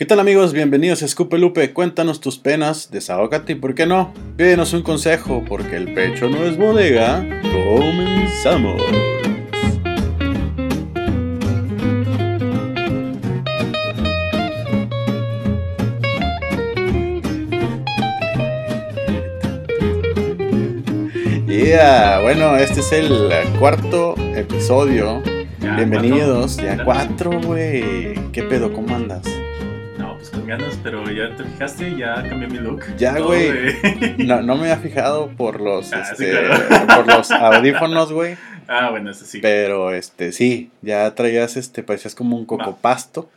[0.00, 0.54] ¿Qué tal amigos?
[0.54, 1.74] Bienvenidos a Escupe Lupe.
[1.74, 6.42] Cuéntanos tus penas, desahógate y por qué no, pídenos un consejo porque el pecho no
[6.46, 7.22] es bodega.
[7.42, 8.80] Comenzamos.
[21.46, 25.22] Yeah, bueno, este es el cuarto episodio.
[25.60, 26.76] Ya, Bienvenidos, cuatro.
[26.78, 28.14] ya cuatro, güey.
[28.32, 28.72] ¿Qué pedo?
[28.72, 29.29] ¿Cómo andas?
[30.50, 32.82] Ganas, pero ya te fijaste, ya cambié mi look.
[32.96, 33.76] Ya, güey.
[34.26, 36.86] No, no me había fijado por los, Ah, sí, este, claro.
[37.04, 38.36] por los audífonos, güey.
[38.66, 39.38] ah, bueno, ese sí.
[39.40, 43.30] Pero, este, sí, ya traías, este, parecías como un cocopasto.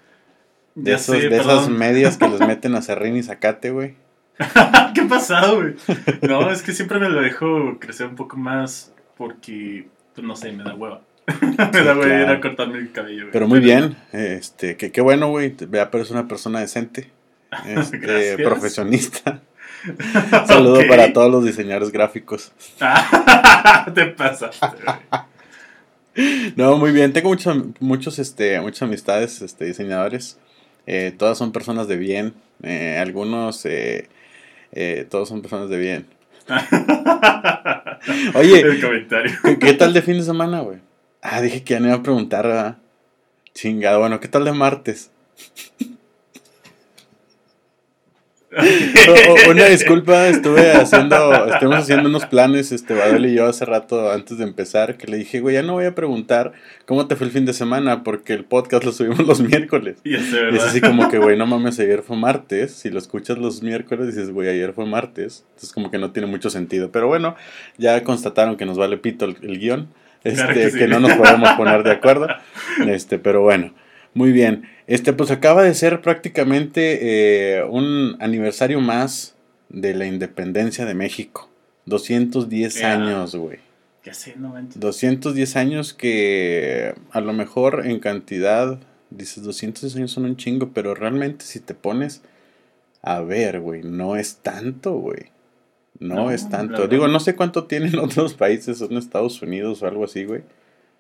[0.74, 3.94] De, Ya esos, sé, de esas medias que les meten a serrín y sacate, güey.
[4.96, 5.76] ¿Qué ha pasado, güey?
[6.24, 10.52] No, es que siempre me lo dejo crecer un poco más porque, pues no sé,
[10.52, 11.02] me da hueva.
[11.28, 13.32] Me da hueva ir a cortarme el cabello, güey.
[13.32, 15.56] Pero muy bien, este, que qué bueno, güey.
[15.68, 17.10] Vea, pero es una persona decente,
[17.68, 19.42] este, profesionista.
[20.48, 22.52] Saludo para todos los diseñadores gráficos.
[23.96, 26.54] Te pasaste, güey.
[26.56, 27.12] No, muy bien.
[27.12, 30.38] Tengo muchos, muchos, este, muchas amistades, este, diseñadores.
[30.86, 32.34] Eh, todas son personas de bien.
[32.62, 34.10] Eh, algunos, eh,
[34.72, 36.08] eh, todos son personas de bien.
[38.36, 39.32] Oye, El comentario.
[39.44, 40.80] ¿qué, qué tal de fin de semana, güey?
[41.26, 42.78] Ah, dije que ya no iba a preguntar, ¿verdad?
[43.54, 45.10] Chingado, bueno, ¿qué tal de martes?
[48.56, 53.66] O- o- una disculpa, estuve haciendo, estuvimos haciendo unos planes, este, Badel y yo hace
[53.66, 56.54] rato antes de empezar, que le dije, güey, ya no voy a preguntar
[56.86, 59.98] cómo te fue el fin de semana, porque el podcast lo subimos los miércoles.
[60.04, 60.18] Y Y
[60.58, 62.74] es así como que, güey, no mames, ayer fue martes.
[62.76, 65.46] Si lo escuchas los miércoles, dices, güey, ayer fue martes.
[65.50, 66.92] Entonces, como que no tiene mucho sentido.
[66.92, 67.36] Pero bueno,
[67.80, 69.88] ya constataron que nos vale pito el, el guion.
[70.24, 72.28] Este, Claro que, no nos podemos poner de acuerdo.
[72.88, 73.74] Este, pero bueno,
[74.14, 74.64] muy bien.
[74.88, 79.36] Este, pues acaba de ser prácticamente eh, un aniversario más
[79.70, 81.50] de la independencia de México.
[81.86, 82.94] 210 Ya.
[82.94, 83.60] años, güey.
[84.06, 84.80] Ya sé, no manches.
[84.80, 90.94] 210 años que a lo mejor en cantidad, dices 210 años son un chingo, pero
[90.94, 92.22] realmente si te pones
[93.02, 95.33] a ver, güey, no es tanto, güey.
[96.04, 96.88] No, No, es tanto.
[96.88, 100.44] Digo, no sé cuánto tienen otros países, son Estados Unidos o algo así, güey.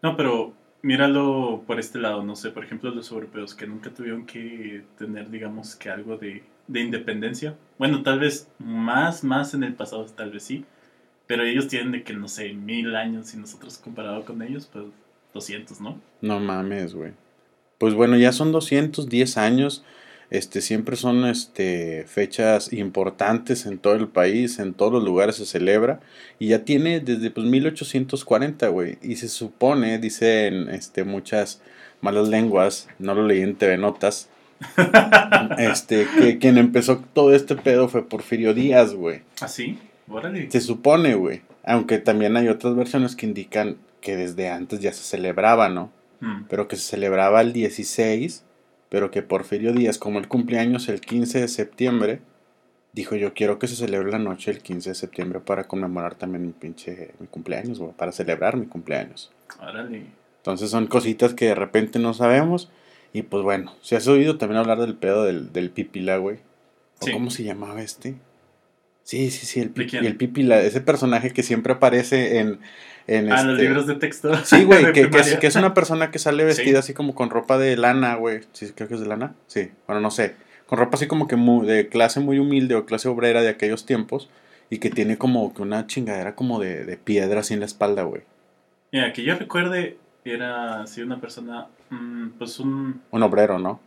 [0.01, 4.25] No, pero míralo por este lado, no sé, por ejemplo los europeos que nunca tuvieron
[4.25, 7.55] que tener, digamos, que algo de, de independencia.
[7.77, 10.65] Bueno, tal vez más, más en el pasado, tal vez sí,
[11.27, 14.85] pero ellos tienen de que, no sé, mil años y nosotros comparado con ellos, pues
[15.33, 15.99] 200, ¿no?
[16.21, 17.13] No mames, güey.
[17.77, 19.83] Pues bueno, ya son 210 años.
[20.33, 25.45] Este, siempre son este, fechas importantes en todo el país, en todos los lugares se
[25.45, 25.99] celebra.
[26.39, 28.97] Y ya tiene desde pues, 1840, güey.
[29.03, 31.61] Y se supone, dicen este, muchas
[32.01, 34.27] malas lenguas, no lo leí en TV Notas,
[35.59, 39.21] este, que quien empezó todo este pedo fue Porfirio Díaz, güey.
[39.39, 39.77] ¿Así?
[40.09, 40.49] Órale.
[40.49, 41.43] Se supone, güey.
[41.63, 45.91] Aunque también hay otras versiones que indican que desde antes ya se celebraba, ¿no?
[46.23, 46.45] Mm.
[46.49, 48.45] pero que se celebraba el 16,
[48.93, 52.19] pero que Porfirio Díaz, como el cumpleaños el 15 de septiembre,
[52.93, 56.45] dijo yo quiero que se celebre la noche el 15 de septiembre para conmemorar también
[56.45, 59.31] mi pinche mi cumpleaños, güey, para celebrar mi cumpleaños.
[60.37, 62.69] Entonces son cositas que de repente no sabemos
[63.13, 66.37] y pues bueno, si has oído también hablar del pedo del, del pipila, güey.
[67.01, 67.11] ¿O Sí.
[67.13, 68.13] cómo se llamaba este?
[69.03, 70.05] Sí, sí, sí, el, ¿De pi- quién?
[70.05, 72.59] el pipila, ese personaje que siempre aparece en...
[73.07, 74.31] en Ah, los este- libros de texto.
[74.45, 75.39] Sí, güey, que, que es, primaria.
[75.39, 76.91] que es una persona que sale vestida Sí.
[76.91, 78.41] así como con ropa de lana, güey.
[78.53, 79.35] Sí, creo que es de lana.
[79.47, 80.35] Sí, bueno, no sé.
[80.67, 83.85] Con ropa así como que muy, de clase muy humilde o clase obrera de aquellos
[83.85, 84.29] tiempos.
[84.69, 88.03] Y que tiene como que una chingadera como de, de piedra así en la espalda,
[88.03, 88.21] güey.
[88.91, 93.01] Mira, que yo recuerde, era así una persona, mm, pues un...
[93.11, 93.79] Un obrero, ¿no?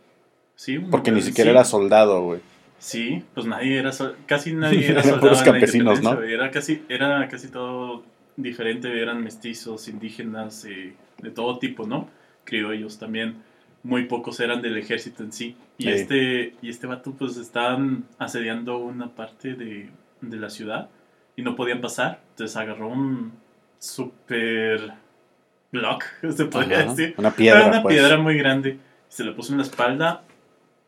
[0.54, 1.28] Sí, un Porque ni sí.
[1.28, 2.41] siquiera era soldado, güey.
[2.78, 3.91] Sí, pues nadie era,
[4.26, 5.59] casi nadie era soldado puros en la ¿no?
[5.59, 8.04] independencia, Era casi, era casi todo
[8.37, 12.09] diferente, eran mestizos, indígenas, eh, de todo tipo, ¿no?
[12.44, 13.36] Criollos también.
[13.82, 15.56] Muy pocos eran del ejército en sí.
[15.78, 15.88] Y Sí.
[15.91, 19.89] este, y este vato, pues estaban asediando una parte de,
[20.21, 20.89] de la ciudad
[21.36, 22.21] y no podían pasar.
[22.30, 23.33] Entonces agarró un
[23.78, 24.92] super
[25.72, 26.04] block,
[26.36, 27.15] se podría Ajá, decir.
[27.16, 27.95] Una piedra, Era una pues.
[27.97, 28.78] piedra muy grande.
[29.09, 30.22] Se la puso en la espalda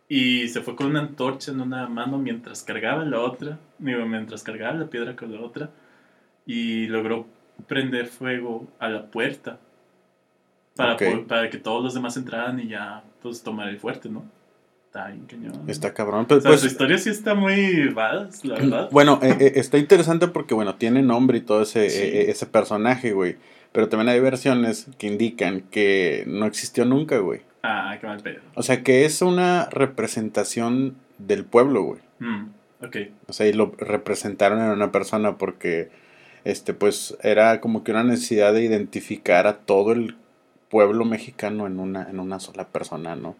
[0.08, 3.58] y se fue con una antorcha en una mano mientras cargaba la otra.
[3.78, 5.70] Digo, mientras cargaba la piedra con la otra.
[6.46, 7.26] Y logró
[7.66, 9.58] prender fuego a la puerta.
[10.76, 10.96] Para,
[11.26, 14.25] para que todos los demás entraran y ya, pues, tomar el fuerte, ¿no?
[14.87, 15.69] Está bien cañón.
[15.69, 16.20] Está cabrón.
[16.25, 18.88] O Pues, sea, pues, su historia sí está muy badass, la verdad.
[18.93, 21.99] Bueno, eh, eh, está interesante porque, bueno, tiene nombre y todo ese, Sí.
[22.00, 23.37] eh, eh, ese personaje, güey.
[23.72, 27.40] Pero también hay versiones que indican que no existió nunca, güey.
[27.62, 28.40] Ah, qué mal pedo.
[28.54, 32.00] O sea, que es una representación del pueblo, güey.
[32.20, 32.46] Mm,
[32.82, 32.96] ok.
[33.28, 35.90] O sea, y lo representaron en una persona porque,
[36.44, 40.16] este, pues, era como que una necesidad de identificar a todo el
[40.70, 43.36] pueblo mexicano en una, en una sola persona, ¿no?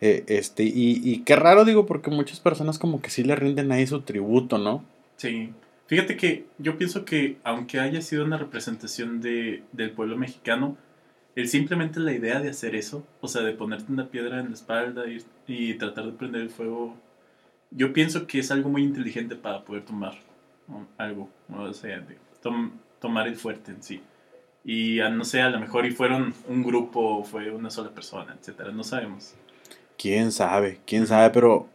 [0.00, 3.72] Eh, este, y, y qué raro digo, porque muchas personas como que sí le rinden
[3.72, 4.84] ahí su tributo, ¿no?
[5.16, 5.52] Sí.
[5.86, 10.76] Fíjate que yo pienso que aunque haya sido una representación de, del pueblo mexicano,
[11.36, 14.54] el simplemente la idea de hacer eso, o sea, de ponerte una piedra en la
[14.54, 16.96] espalda y, y tratar de prender el fuego,
[17.70, 20.14] yo pienso que es algo muy inteligente para poder tomar
[20.96, 22.04] algo, o sea,
[23.00, 24.02] tomar el fuerte en sí.
[24.64, 28.72] Y no sé, a lo mejor y fueron un grupo, fue una sola persona, etcétera,
[28.72, 29.34] no sabemos.
[29.96, 31.68] Quién sabe, quién sabe, pero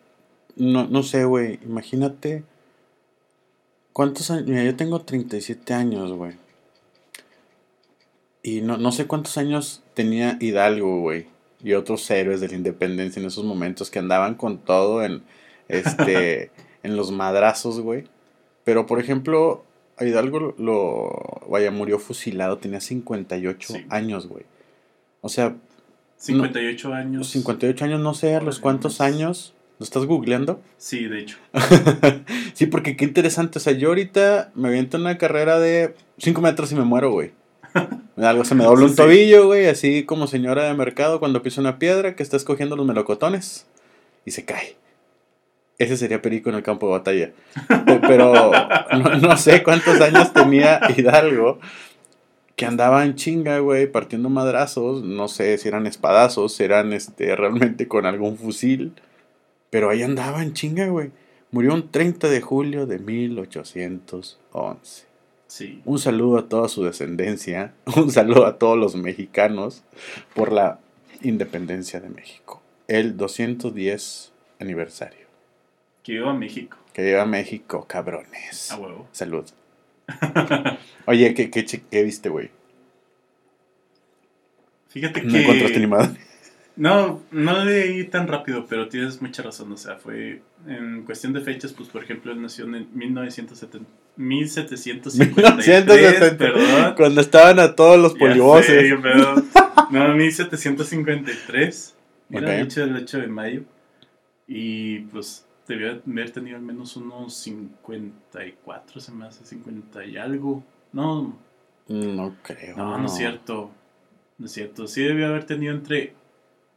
[0.56, 1.60] no, no sé, güey.
[1.64, 2.44] Imagínate.
[3.94, 4.48] ¿Cuántos años?
[4.48, 6.34] Mira, yo tengo 37 años, güey.
[8.44, 11.28] Y no, no sé cuántos años tenía Hidalgo, güey.
[11.64, 15.22] Y otros héroes de la independencia en esos momentos que andaban con todo en,
[15.68, 16.52] este,
[16.84, 18.06] en los madrazos, güey.
[18.64, 19.64] Pero, por ejemplo,
[19.98, 23.86] a Hidalgo lo, vaya, murió fusilado, tenía 58 Sí.
[23.90, 24.46] años, güey.
[25.22, 25.56] O sea,
[26.18, 27.18] 58 años.
[27.20, 29.54] los 58 años, no sé a los cuántos años.
[29.82, 30.62] ¿Lo estás googleando?
[30.78, 31.38] Sí, de hecho.
[32.54, 33.58] sí, porque qué interesante.
[33.58, 37.32] O sea, yo ahorita me aviento una carrera de 5 metros y me muero, güey.
[38.18, 41.62] Algo se me dobla un Sí, tobillo, güey, así como señora de mercado cuando pisa
[41.62, 43.66] una piedra que está escogiendo los melocotones
[44.24, 44.76] y se cae.
[45.80, 47.32] Ese sería Perico en el campo de batalla.
[47.88, 48.52] Pe- Pero
[48.92, 51.58] no, no sé cuántos años tenía Hidalgo
[52.56, 55.02] que andaba en chinga, güey, partiendo madrazos.
[55.02, 58.94] No sé si eran espadazos, si eran este, realmente con algún fusil.
[59.72, 61.10] Pero ahí andaba en chinga, güey.
[61.50, 65.06] Murió un 30 de julio de 1811.
[65.48, 65.82] Sí.
[65.84, 67.74] Un saludo a toda su descendencia.
[67.98, 69.84] Un saludo a todos los mexicanos
[70.34, 70.80] por la
[71.24, 72.62] independencia de México.
[72.88, 75.28] El 210 aniversario.
[76.04, 76.78] Que iba a México.
[76.94, 78.72] Que lleva México, cabrones.
[78.72, 79.08] A huevo.
[79.12, 79.46] Salud.
[81.06, 82.50] Oye, ¿qué, qué, chi- qué viste, güey?
[84.90, 85.42] Fíjate No que.
[85.44, 86.20] encontraste ni madre.
[86.78, 89.72] No, no leí tan rápido, pero tienes mucha razón.
[89.74, 95.36] O sea, fue en cuestión de fechas, pues por ejemplo, él nació en 1970, 1753,
[95.36, 96.94] 1970, perdón.
[96.96, 98.62] Cuando estaban a todos los pedo.
[99.92, 101.96] No, 1753.
[102.30, 102.54] Mira, Ok.
[102.54, 103.64] de hecho, el 8 de mayo.
[104.48, 110.64] Y pues debió haber tenido al menos unos 54, se me hace 50 y algo.
[110.94, 111.38] No,
[111.88, 112.78] No creo.
[112.78, 113.72] no, no es cierto.
[114.38, 114.88] No es cierto.
[114.88, 116.14] Sí debió haber tenido entre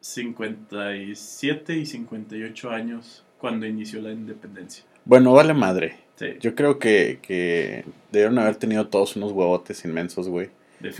[0.04, 4.84] 57 y 58 años cuando inició la independencia.
[5.06, 5.96] Bueno, vale madre.
[6.16, 10.50] Sí, Yo creo que, que debieron haber tenido todos unos huevotes inmensos, güey.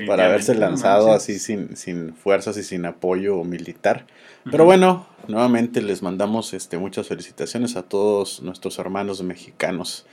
[0.06, 4.06] Para haberse no lanzado así sin, sin fuerzas y sin apoyo militar.
[4.50, 10.06] Pero bueno, nuevamente les mandamos este, muchas felicitaciones a todos nuestros hermanos mexicanos.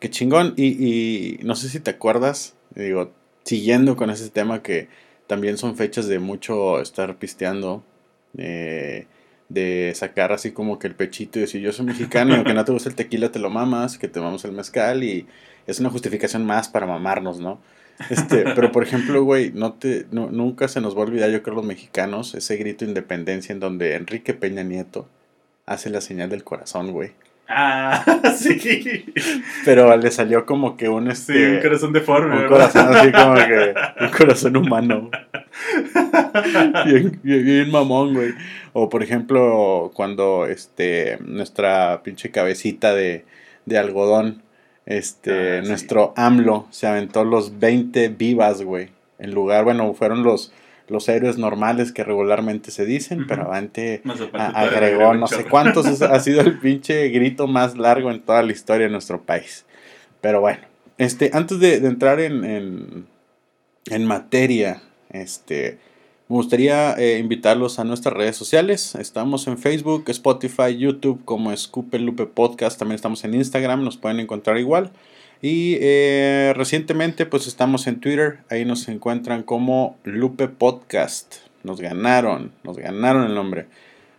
[0.00, 0.54] Qué chingón.
[0.56, 3.12] Y, y no sé si te acuerdas, digo,
[3.44, 4.88] siguiendo con ese tema que
[5.26, 7.84] también son fechas de mucho estar pisteando,
[8.38, 9.06] eh,
[9.48, 12.64] de sacar así como que el pechito y decir yo soy mexicano y aunque no
[12.64, 15.26] te gusta el tequila te lo mamas, que te mamamos el mezcal y
[15.66, 17.60] es una justificación más para mamarnos, ¿no?
[18.10, 21.42] Este, pero por ejemplo, güey, no te, no- nunca se nos va a olvidar, yo
[21.42, 25.08] creo, los mexicanos, ese grito de independencia en donde Enrique Peña Nieto
[25.66, 27.12] hace la señal del corazón, güey.
[27.48, 28.04] Ah,
[28.38, 29.06] sí.
[29.64, 31.56] Pero le salió como que un Sí, este.
[31.56, 32.34] un corazón deforme.
[32.36, 32.48] un ¿verdad?
[32.72, 33.74] corazón así como que.
[34.04, 35.10] Un corazón humano.
[36.84, 38.34] Bien, bien, bien mamón, güey.
[38.72, 41.18] O por ejemplo, cuando este.
[41.20, 43.24] Nuestra pinche cabecita de,
[43.66, 44.42] de algodón.
[44.86, 45.58] Este.
[45.58, 45.68] Ah, sí.
[45.68, 48.90] nuestro AMLO se aventó los 20 vivas, güey.
[49.18, 50.52] En lugar, bueno, fueron los.
[50.88, 54.02] Los héroes normales que regularmente se dicen, pero avante
[54.34, 58.86] agregó no sé cuántos, ha sido el pinche grito más largo en toda la historia
[58.86, 59.66] de nuestro país.
[60.20, 60.60] Pero bueno,
[60.96, 63.06] este, antes de, de entrar en, en,
[63.90, 65.78] en materia, este,
[66.28, 68.94] me gustaría eh, invitarlos a nuestras redes sociales.
[68.94, 72.78] Estamos en Facebook, Spotify, YouTube como Escupe Lupe Podcast.
[72.78, 74.90] También estamos en Instagram, nos pueden encontrar igual.
[75.40, 81.36] Y eh, recientemente pues estamos en Twitter, ahí nos encuentran como Lupe Podcast.
[81.62, 83.66] Nos ganaron, nos ganaron el nombre.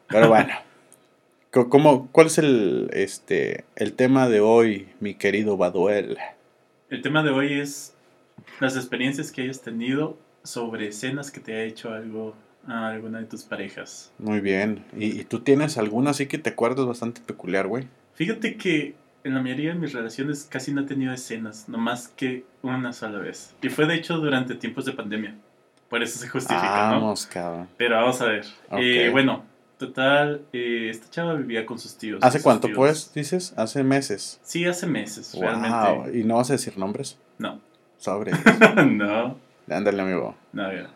[0.07, 0.53] Pero bueno,
[1.51, 6.17] ¿cómo, ¿cuál es el, este, el tema de hoy, mi querido Baduel?
[6.89, 7.93] El tema de hoy es
[8.61, 12.33] las experiencias que hayas tenido sobre escenas que te ha hecho algo
[12.65, 14.13] a alguna de tus parejas.
[14.19, 14.85] Muy bien.
[14.97, 17.87] ¿Y, y tú tienes alguna así que te acuerdas bastante peculiar, güey?
[18.13, 22.07] Fíjate que en la mayoría de mis relaciones casi no he tenido escenas, no más
[22.09, 23.53] que una sola vez.
[23.61, 25.35] Y fue de hecho durante tiempos de pandemia.
[25.89, 27.67] Por eso se justifica, Vamos, cabrón.
[27.77, 28.45] Pero vamos a ver.
[28.73, 29.43] Eh, bueno,
[29.77, 32.19] total, eh, esta chava vivía con sus tíos.
[32.23, 32.77] ¿Hace sus cuánto, tíos.
[32.77, 33.53] pues, dices?
[33.57, 34.39] Hace meses.
[34.43, 35.41] Sí, hace meses, Wow.
[35.43, 36.19] realmente.
[36.19, 37.17] ¿Y no vas a decir nombres?
[37.39, 37.59] No.
[37.97, 38.31] Sobre.
[38.85, 39.37] no.
[39.69, 40.35] Ándale, amigo.
[40.53, 40.87] No, a ver.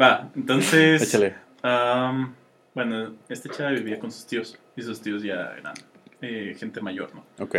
[0.00, 1.02] Va, entonces.
[1.14, 1.34] Échale.
[1.62, 2.34] am,
[2.74, 4.58] bueno, esta chava vivía con sus tíos.
[4.76, 5.74] Y sus tíos ya eran
[6.20, 7.24] eh, gente mayor, ¿no?
[7.44, 7.56] Ok.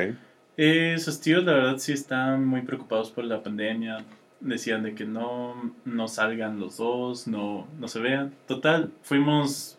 [0.58, 4.04] Eh, sus tíos, la verdad, sí están muy preocupados por la pandemia.
[4.42, 8.34] Decían de que no, no salgan los dos, no, no se vean.
[8.48, 9.78] Total, fuimos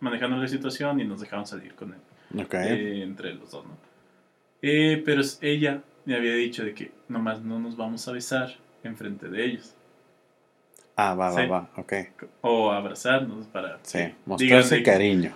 [0.00, 2.42] manejando la situación y nos dejaron salir con él.
[2.42, 2.54] Ok.
[2.54, 3.76] eh, entre los dos, ¿no?
[4.62, 9.28] Eh, pero ella me había dicho de que nomás no nos vamos a besar enfrente
[9.28, 9.74] de ellos.
[10.96, 11.46] ah, va, va, sí.
[11.46, 11.70] va.
[11.76, 11.92] Ok.
[12.40, 13.78] O abrazarnos para...
[13.82, 14.00] Sí.
[14.26, 15.32] Mostrarse cariño.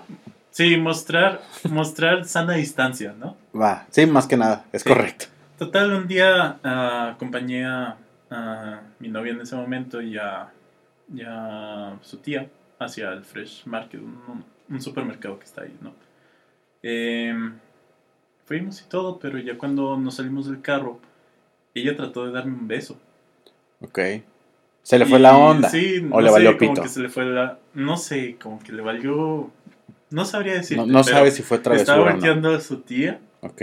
[0.53, 1.41] Sí, mostrar,
[1.71, 3.37] mostrar sana distancia, ¿no?
[3.59, 3.87] Va.
[3.91, 4.65] Sí, más que nada.
[4.73, 4.89] Es Sí.
[4.89, 5.27] correcto.
[5.59, 7.97] Total, un día ah, acompañé a,
[8.31, 10.49] a mi novia en ese momento y a,
[11.13, 15.93] y a su tía hacia el Fresh Market, un, un supermercado que está ahí, ¿no?
[16.83, 17.55] Em,
[18.45, 20.99] fuimos y todo, pero ya cuando nos salimos del carro,
[21.75, 22.99] ella trató de darme un beso.
[23.81, 23.99] Ok.
[24.83, 25.69] Se le fue Y la onda.
[25.71, 26.83] Sí, ¿O no le sé, valió como pito?
[26.83, 27.59] que se le fue la...
[27.75, 29.51] No sé, como que le valió...
[30.13, 30.77] No sabría decir.
[30.77, 32.13] No, no sabes si fue Estaba travesura no.
[32.13, 33.63] volteando a su tía Ok.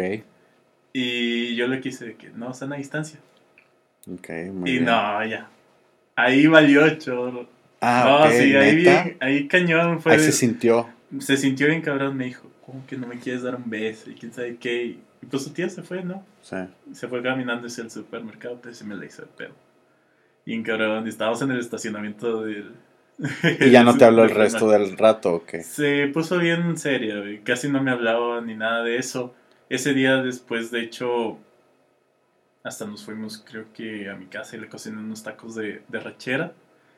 [0.94, 3.20] y yo le quise de que no, sana distancia.
[4.12, 4.86] Ok, muy Y bien.
[4.86, 5.50] no, ya.
[6.16, 7.48] Ahí valió chorro.
[7.82, 8.32] Ah, no, ok.
[8.34, 9.04] sí, ahí, ¿neta?
[9.04, 10.14] bien- ahí cañón fue.
[10.14, 10.90] Ahí se sintió.
[11.20, 14.10] se sintió bien cabrón, me dijo, ¿cómo que no me quieres dar un beso?
[14.10, 14.98] Y quién sabe qué.
[15.22, 16.26] Y pues su tía se fue, ¿no?
[16.42, 16.56] Sí.
[16.94, 19.54] Se fue caminando hacia el supermercado, pero se me la hizo de pedo.
[20.46, 22.74] Y en cabrón, y estábamos en el estacionamiento del.
[23.60, 25.56] Y ya no te habló el resto del rato, ok.
[25.62, 27.40] Se puso bien seria, güey.
[27.44, 29.34] Casi no me hablaba ni nada de eso.
[29.70, 31.38] Ese día después, de hecho,
[32.64, 36.00] hasta nos fuimos, creo que a mi casa y le cociné unos tacos de, de
[36.00, 36.54] rachera.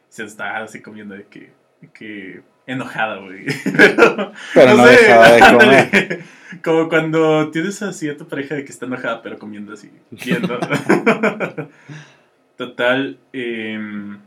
[0.09, 1.51] Se estaba así comiendo de que,
[1.93, 3.45] que enojada, güey.
[3.75, 5.89] Pero, Pero no, dejaba de ándale.
[5.89, 6.23] comer.
[6.63, 10.59] Como cuando tienes así a tu pareja de que está enojada, pero comiendo así, viendo.
[12.57, 14.19] Total, em,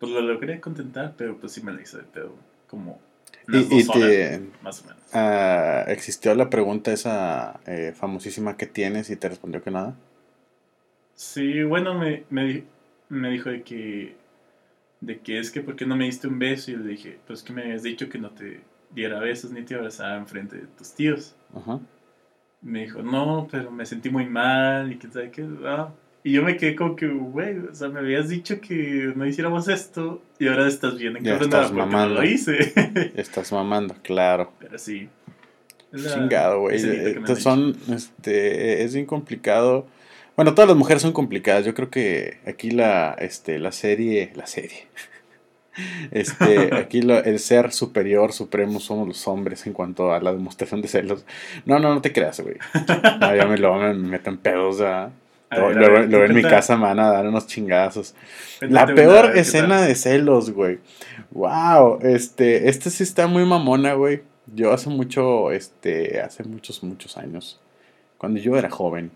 [0.00, 2.34] pues lo logré contentar, pero pues sí me la hizo de pedo.
[2.68, 3.00] Como
[3.48, 5.02] unas Y, y dos horas, te, más o menos.
[5.12, 9.96] ah, existió la pregunta esa eh, famosísima que tienes y te respondió que nada.
[11.14, 12.64] Sí, bueno, me, me,
[13.08, 14.16] me dijo de que,
[15.00, 16.70] de que es que, ¿por qué no me diste un beso?
[16.72, 19.74] Y le dije, pues que me habías dicho que no te diera besos ni te
[19.76, 21.36] abrazara enfrente de tus tíos.
[21.54, 21.80] Ajá.
[22.62, 25.46] Me dijo, no, pero me sentí muy mal y que sabe qué.
[25.64, 25.92] ah.
[26.22, 29.68] Y yo me quedé como que, güey, o sea, me habías dicho que no hiciéramos
[29.68, 32.72] esto y ahora estás bien encabronada estás porque no lo hice.
[33.16, 34.52] Estás mamando, claro.
[34.58, 35.08] pero sí.
[35.94, 36.78] Chingado, güey.
[37.36, 39.86] son, este, es bien complicado.
[40.36, 41.64] Bueno, todas las mujeres son complicadas.
[41.64, 44.86] Yo creo que aquí la, este, la serie, la serie.
[46.10, 50.82] Este, aquí lo- el ser superior, supremo, somos los hombres en cuanto a la demostración
[50.82, 51.24] de celos.
[51.64, 52.56] No, no, no te creas, güey.
[53.20, 55.12] No, ya me lo me meto en pedos, ¿verdad?
[55.50, 58.14] Ver, luego- ver, luego en mi casa me van a dar unos chingazos.
[58.60, 60.78] cuéntate La peor escena de celos, güey.
[61.32, 64.22] Wow, este, este sí está muy mamona, güey.
[64.54, 67.60] Yo hace mucho, este, hace muchos, muchos años,
[68.18, 69.10] cuando yo era joven,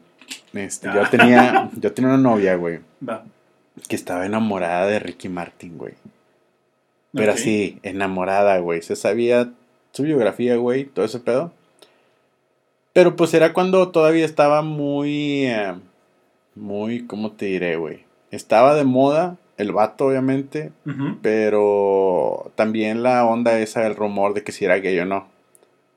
[0.52, 1.10] este, yo Ah.
[1.10, 3.24] tenía, yo tenía una novia, güey, Va.
[3.88, 5.94] que estaba enamorada de Ricky Martin, güey.
[7.12, 7.38] Pero Ok.
[7.38, 8.82] así, enamorada, güey.
[8.82, 9.50] Se sabía
[9.92, 11.52] su biografía, güey, todo ese pedo.
[12.92, 15.74] Pero pues era cuando todavía estaba muy, eh,
[16.54, 18.04] muy, ¿cómo te diré, güey?
[18.30, 20.72] Estaba de moda, el vato, obviamente,
[21.22, 25.28] pero también la onda esa del rumor de que si era gay o no,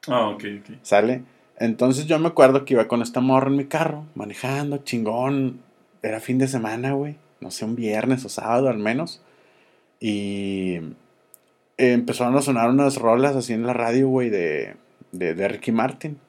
[0.07, 0.75] Ah, ok, ok.
[0.83, 1.23] ¿sale?
[1.59, 5.59] Entonces yo me acuerdo que iba con esta morra en mi carro, manejando, chingón.
[6.01, 7.15] Era fin de semana, güey.
[7.41, 9.21] No sé, un viernes o sábado al menos.
[9.99, 10.77] Y
[11.77, 14.75] empezaron a sonar unas rolas así en la radio, güey, de,
[15.11, 16.19] de, de Ricky Martin.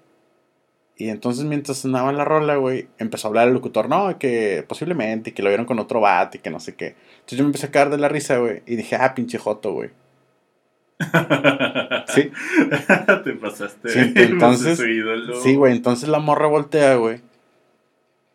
[1.01, 5.33] Y entonces mientras sonaba la rola, güey, empezó a hablar el locutor, no, que posiblemente,
[5.33, 6.97] que lo vieron con otro vato y que no sé qué.
[7.21, 9.73] Entonces yo me empecé a caer de la risa, güey, y dije, ah, pinche joto,
[9.73, 9.91] güey.
[12.09, 12.31] Sí.
[13.25, 13.89] Te pasaste.
[13.91, 14.81] Sí, entonces-
[15.57, 17.21] güey, entonces la morra voltea, güey.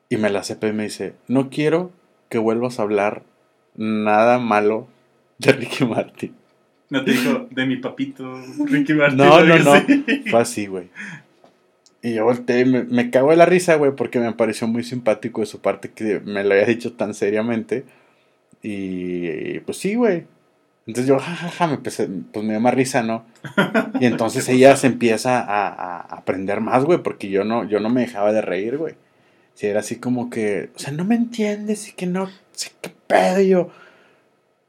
[0.10, 1.92] Y me la sepa y me dice, no quiero
[2.30, 3.24] que vuelvas a hablar
[3.76, 4.88] nada malo
[5.40, 6.36] de Ricky Martin.
[6.90, 9.18] No te dijo de mi papito Ricky Martin.
[9.18, 9.74] No, no, no.
[10.30, 10.90] Fue así, güey.
[12.04, 14.84] Y yo volteé y me, me cago de la risa, güey, porque me pareció muy
[14.84, 17.86] simpático de su parte que me lo había dicho tan seriamente.
[18.62, 20.26] Y pues sí, güey.
[20.86, 23.26] Entonces yo, jajaja, me empecé, pues me dio más risa, ¿no?
[24.02, 27.80] Y entonces ella se empieza a, a, a aprender más, güey, porque yo no, yo
[27.80, 28.96] no me dejaba de reír, güey.
[29.54, 32.92] Si era así como que, o sea, no me entiendes y que no sé qué
[33.08, 33.40] pedo.
[33.42, 33.70] Y yo,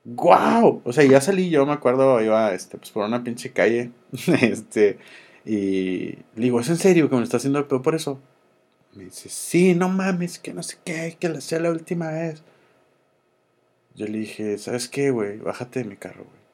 [0.05, 0.83] wow.
[0.85, 3.91] O sea, ya salí, yo me acuerdo, iba este, pues, por una pinche calle.
[4.41, 4.99] este,
[5.45, 8.21] y le digo, ¿es en serio que me está haciendo el pedo por eso?
[8.95, 12.43] Me dice, sí, no mames, que no sé qué, que la sea la última vez.
[13.97, 15.39] Yo le dije, ¿sabes qué, güey?
[15.39, 16.45] Bájate de mi carro, güey.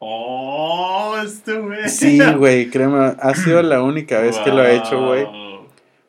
[0.00, 1.88] Oh, este güey.
[1.88, 5.26] Sí, güey, créeme, ha sido la única vez que lo he hecho, güey.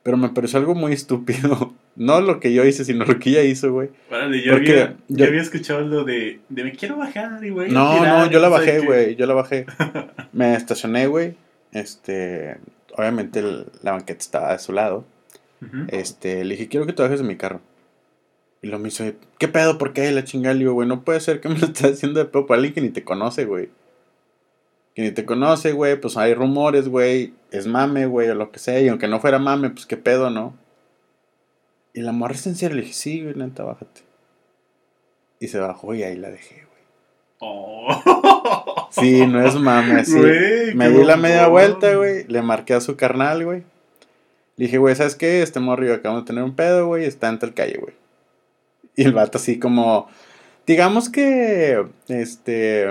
[0.03, 1.73] Pero me pareció algo muy estúpido.
[1.95, 3.89] No lo que yo hice, sino lo que ella hizo, güey.
[4.09, 7.69] Yo, Porque había, yo- yo había escuchado lo de, de me quiero bajar y güey.
[7.71, 9.17] No, tirar, no, yo la bajé, güey.
[9.17, 9.65] Yo la bajé.
[10.31, 11.33] Me estacioné, güey.
[11.71, 12.57] Este,
[12.97, 15.05] obviamente el- la banqueta estaba de su lado.
[15.89, 17.61] Este, le dije, quiero que te bajes de mi carro.
[18.61, 19.03] Y lo me hizo,
[19.37, 19.77] ¿qué pedo?
[19.77, 20.11] ¿Por qué?
[20.11, 22.45] La chingada, le digo, güey, no puede ser que me lo estés haciendo de pedo
[22.45, 23.69] para alguien que ni te conoce, güey.
[24.95, 27.33] Que ni te conoce, güey, pues hay rumores, güey.
[27.51, 28.79] Es mame, güey, o lo que sea.
[28.81, 30.57] Y aunque no fuera mame, pues qué pedo, ¿no?
[31.93, 34.01] Y la morra en serio, le dije, sí, güey, neta, bájate.
[35.39, 36.68] Y se bajó y ahí la dejé, güey.
[37.39, 38.87] Oh.
[38.91, 40.17] Sí, no es mame, así.
[40.17, 42.25] Güey, Me di la media vuelta, güey.
[42.27, 43.63] Le marqué a su carnal, güey.
[44.57, 45.41] Le dije, güey, ¿sabes qué?
[45.41, 47.05] Este morro acabamos de tener un pedo, güey.
[47.05, 47.93] Está en tal calle, güey.
[48.95, 50.09] Y el vato así como...
[50.67, 51.85] Digamos que...
[52.07, 52.87] Este...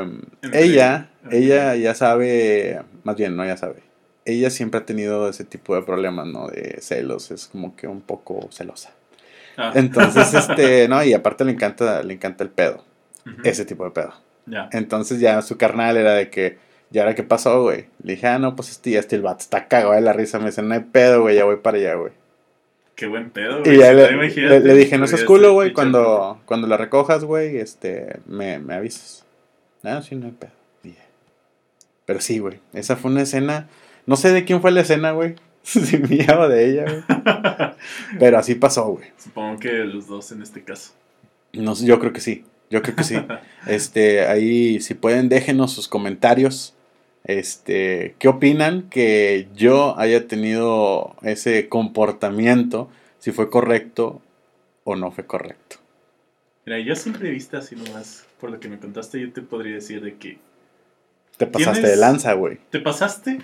[0.52, 1.10] Ella...
[1.30, 2.80] Ella ya sabe...
[3.02, 3.82] Más bien, no ya sabe.
[4.24, 6.46] Ella siempre ha tenido ese tipo de problemas, ¿no?
[6.48, 7.30] De celos.
[7.30, 8.94] Es como que un poco celosa.
[9.58, 10.88] Ah, Entonces, este...
[10.88, 12.84] No, y aparte le encanta, le encanta el pedo.
[13.44, 14.14] Ese tipo de pedo.
[14.72, 16.58] Entonces ya su carnal era de que,
[16.92, 17.86] ¿y ahora qué pasó, güey?
[18.02, 20.38] Le dije, ah, no, pues este ya este el vato está cagado de la risa.
[20.38, 22.12] Me dice, no hay pedo, güey, ya voy para allá, güey.
[22.94, 23.78] Qué buen pedo, Y güey.
[23.78, 27.24] ya Si le, no, le- le dije, no seas culo, güey, cuando, cuando la recojas,
[27.24, 29.24] güey, este, me, me avisas.
[29.84, 30.50] Ah, sí, no hay pedo.
[30.82, 30.94] Y.
[32.06, 33.68] Pero sí, güey, esa fue una escena,
[34.06, 35.36] no sé de quién fue la escena, güey.
[35.62, 37.02] Si mía o de ella, güey.
[38.18, 39.04] Pero así pasó, güey.
[39.18, 40.92] Supongo que los dos en este caso.
[41.52, 42.44] No yo creo que sí.
[42.70, 43.16] Yo creo que sí.
[43.66, 46.74] Este, ahí, si pueden, déjenos sus comentarios.
[47.24, 52.88] Este, ¿qué opinan que yo haya tenido ese comportamiento?
[53.18, 54.22] Si fue correcto
[54.84, 55.76] o no fue correcto.
[56.64, 59.74] Mira, yo siempre he visto así nomás, por lo que me contaste, yo te podría
[59.74, 60.38] decir de que
[61.36, 62.58] Te pasaste ¿Tienes- de lanza, güey.
[62.70, 63.38] te pasaste.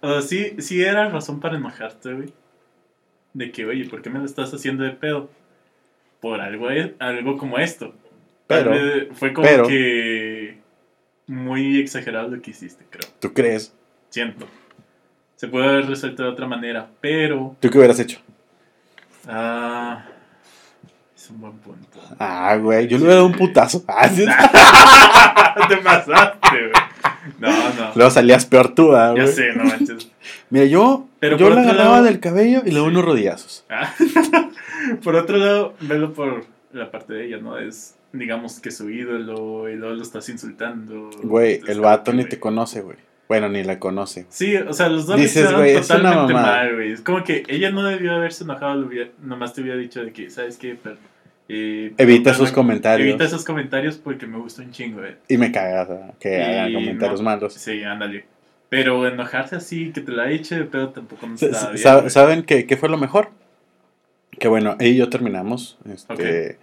[0.00, 2.32] O sea, sí, sí era razón para enojarte, güey.
[3.32, 5.30] De que, oye, ¿por qué me lo estás haciendo de pedo?
[6.20, 6.68] Por algo,
[6.98, 7.94] algo como esto.
[8.46, 8.74] Pero,
[9.14, 10.58] fue como pero- que
[11.26, 13.08] muy exagerado lo que hiciste, creo.
[13.20, 13.72] ¿tú crees?
[14.10, 14.46] Siento.
[15.36, 17.56] Se puede haber resuelto de otra manera, pero...
[17.60, 18.18] ¿Tú qué hubieras hecho?
[19.26, 20.04] Ah,
[21.16, 21.98] es un buen punto.
[22.18, 23.82] Ah, güey, yo le hubiera dado un putazo.
[23.88, 24.08] Ah.
[25.68, 26.72] Te pasaste, güey.
[27.38, 27.92] No, no.
[27.94, 30.08] Luego salías peor tú, ah, Ya sé, no manches.
[30.50, 32.90] Mira, yo, Pero yo la agarraba lado- del cabello y le daba Sí.
[32.92, 33.64] unos rodillazos.
[33.70, 33.92] Ah.
[35.02, 37.58] por otro lado, velo por la parte de ella, ¿no?
[37.58, 41.10] Es, digamos, que su ídolo y luego lo estás insultando.
[41.22, 42.98] Güey, el vato ni te conoce, güey.
[43.28, 44.26] Bueno, ni la conoce.
[44.28, 46.56] Sí, o sea, los dos Dices, güey, es una totalmente mamada.
[46.64, 46.92] mal, güey.
[46.92, 48.88] Es como que ella no debió haberse enojado,
[49.22, 50.76] nomás te hubiera dicho de que, ¿sabes qué?
[50.82, 50.96] Pero,
[51.48, 53.08] eh, Evita esos comentarios.
[53.08, 55.16] Evita esos comentarios porque me gusta un chingo, güey.
[55.28, 55.88] Y me cagas
[56.20, 57.24] que Y hagan comentarios no.
[57.24, 57.54] malos.
[57.54, 58.26] Sí, ándale.
[58.68, 62.10] Pero enojarse así, que te la eche de pedo tampoco no está bien.
[62.10, 63.30] ¿Saben qué, qué fue lo mejor?
[64.38, 65.78] Que bueno, ella y yo terminamos.
[65.90, 66.58] Este.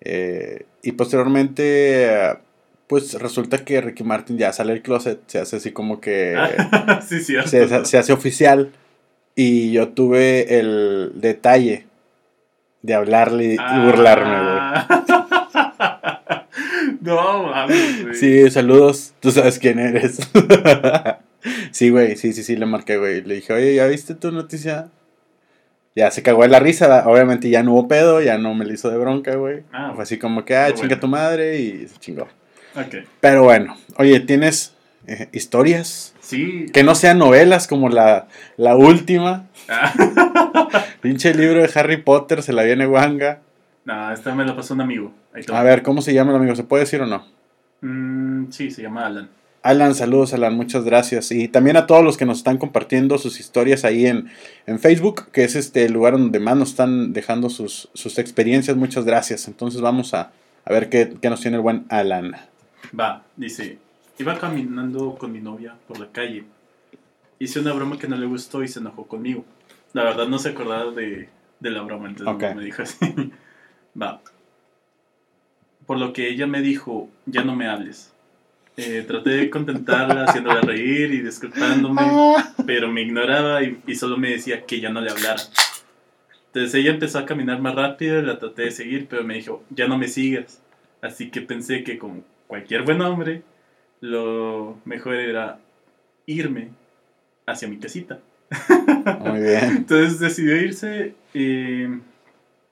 [0.00, 2.08] Eh, y posteriormente,
[2.86, 6.34] pues resulta que Ricky Martin ya sale del closet, se hace así como que...
[6.36, 7.38] Ah, sí, se,
[7.98, 8.70] hace oficial.
[9.34, 11.86] Y yo tuve el detalle
[12.82, 13.84] de hablarle y Ah.
[13.84, 14.60] burlarme, güey.
[17.02, 18.14] no, mames, güey.
[18.14, 20.18] Sí, saludos, tú sabes quién eres.
[21.70, 23.22] sí, güey, sí, sí, sí, le marqué, güey.
[23.22, 24.88] Le dije, oye, ¿ya viste tu noticia?
[25.96, 28.74] Ya se cagó de la risa, obviamente ya no hubo pedo, ya no me le
[28.74, 29.62] hizo de bronca, güey.
[29.72, 31.00] Ah, Fue así como que, ah, chinga bueno.
[31.00, 32.28] tu madre y se chingó.
[32.74, 32.96] Ok.
[33.20, 34.74] Pero bueno, oye, ¿tienes
[35.06, 36.14] eh, historias?
[36.20, 36.66] Sí.
[36.72, 38.28] Que no sean novelas como la,
[38.58, 39.46] la última.
[39.68, 39.94] Ah.
[41.00, 43.40] Pinche libro de Harry Potter, se la viene guanga.
[43.86, 45.12] no, esta me la pasó un amigo.
[45.50, 46.54] A ver, ¿cómo se llama el amigo?
[46.54, 47.24] ¿Se puede decir o no?
[47.80, 49.28] Mm, sí, se llama Alan.
[49.66, 51.32] Alan, saludos Alan, muchas gracias.
[51.32, 54.28] Y también a todos los que nos están compartiendo sus historias ahí en,
[54.66, 58.76] en Facebook, que es este el lugar donde más nos están dejando sus, sus experiencias.
[58.76, 59.48] Muchas gracias.
[59.48, 60.30] Entonces vamos a,
[60.64, 62.36] a ver qué, qué nos tiene el buen Alan.
[62.98, 63.78] Va, dice,
[64.18, 66.44] iba caminando con mi novia por la calle.
[67.40, 69.44] Hice una broma que no le gustó y se enojó conmigo.
[69.92, 72.98] La verdad no se acordaba de, de la broma, entonces me dijo así.
[74.00, 74.20] Va.
[75.86, 78.12] por lo que ella me dijo, ya no me hables.
[78.76, 82.02] Eh, traté de contentarla haciéndola reír y disculpándome,
[82.66, 85.40] pero me ignoraba y, y solo me decía que ya no le hablara.
[86.48, 89.88] Entonces ella empezó a caminar más rápido, la traté de seguir, pero me dijo, ya
[89.88, 90.62] no me sigas.
[91.00, 93.42] Así que pensé que como cualquier buen hombre,
[94.00, 95.58] lo mejor era
[96.26, 96.70] irme
[97.46, 98.20] hacia mi casita.
[99.20, 99.64] Muy bien.
[99.76, 101.98] Entonces decidió irse eh,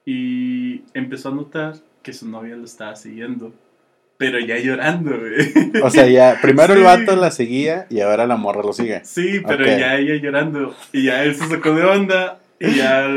[0.04, 3.52] y empezó a notar que su novia lo estaba siguiendo.
[4.16, 5.82] Pero ya llorando, güey.
[5.82, 9.00] O sea, ya, primero el vato la seguía y ahora la morra lo sigue.
[9.04, 10.74] Sí, pero ya ella llorando.
[10.92, 12.38] Y ya él se sacó de onda.
[12.60, 13.08] Y ya,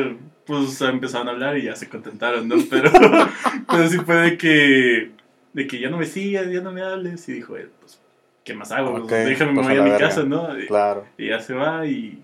[0.46, 2.56] pues, empezaron a hablar y ya se contentaron, ¿no?
[2.70, 2.92] Pero,
[3.70, 5.12] pero sí fue de que,
[5.54, 7.30] de que ya no me sigas, ya no me hables.
[7.30, 8.00] Y dijo él, pues,
[8.44, 9.06] ¿qué más hago?
[9.08, 10.08] Pues, déjame, me pues, voy a mi verga.
[10.10, 10.60] casa, ¿no?
[10.60, 11.06] Y, Claro.
[11.18, 12.24] y ya se va y,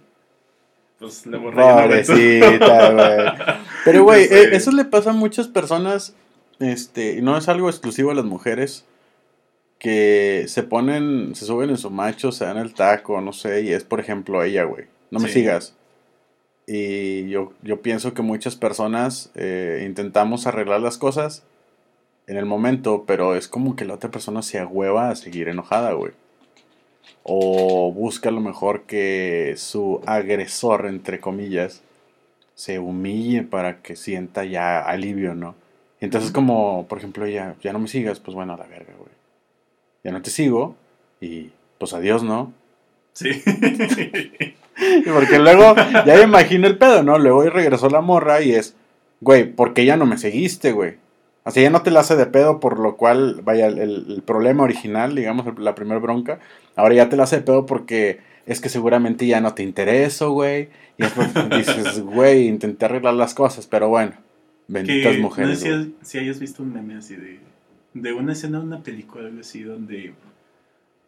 [0.98, 1.62] pues, la aguantó.
[1.62, 3.58] Pobrecita, güey.
[3.86, 4.44] Pero, güey, No sé.
[4.44, 6.16] eh, eso le pasa a muchas personas,
[6.64, 8.86] este, no es algo exclusivo a las mujeres,
[9.80, 13.74] que se ponen, se suben en su macho, se dan el taco, no sé, y
[13.74, 14.86] es, por ejemplo, ella, güey.
[15.12, 15.36] No me Sí.
[15.36, 15.76] sigas.
[16.66, 21.44] Y yo, yo pienso que muchas personas eh, intentamos arreglar las cosas
[22.28, 25.92] en el momento, pero es como que la otra persona se agüeva a seguir enojada,
[25.92, 26.14] güey.
[27.24, 31.82] O busca a lo mejor que su agresor, entre comillas,
[32.56, 35.56] se humille para que sienta ya alivio, ¿no?
[36.04, 38.94] Y entonces como, por ejemplo, ella, ya no me sigas, pues bueno, a la verga,
[38.98, 39.14] güey.
[40.04, 40.76] Ya no te sigo
[41.22, 42.52] y pues adiós, ¿no?
[43.14, 43.42] Sí.
[45.06, 45.74] Porque luego,
[46.06, 47.18] ya me imagino el pedo, ¿no?
[47.18, 48.76] Luego regresó la morra y es,
[49.22, 50.96] güey, ¿por qué ya no me seguiste, güey?
[51.46, 54.24] O sea, ya no te la hace de pedo, por lo cual, vaya, el, el
[54.26, 56.40] problema original, digamos, la primera bronca,
[56.76, 60.32] ahora ya te la hace de pedo porque es que seguramente ya no te intereso,
[60.32, 60.68] güey.
[60.98, 64.16] Y después dices, güey, intenté arreglar las cosas, pero bueno,
[64.68, 65.66] benditas que, mujeres.
[65.66, 67.40] No sé si, si hayas visto un meme así de,
[67.94, 70.14] de una escena de una película, algo así, donde,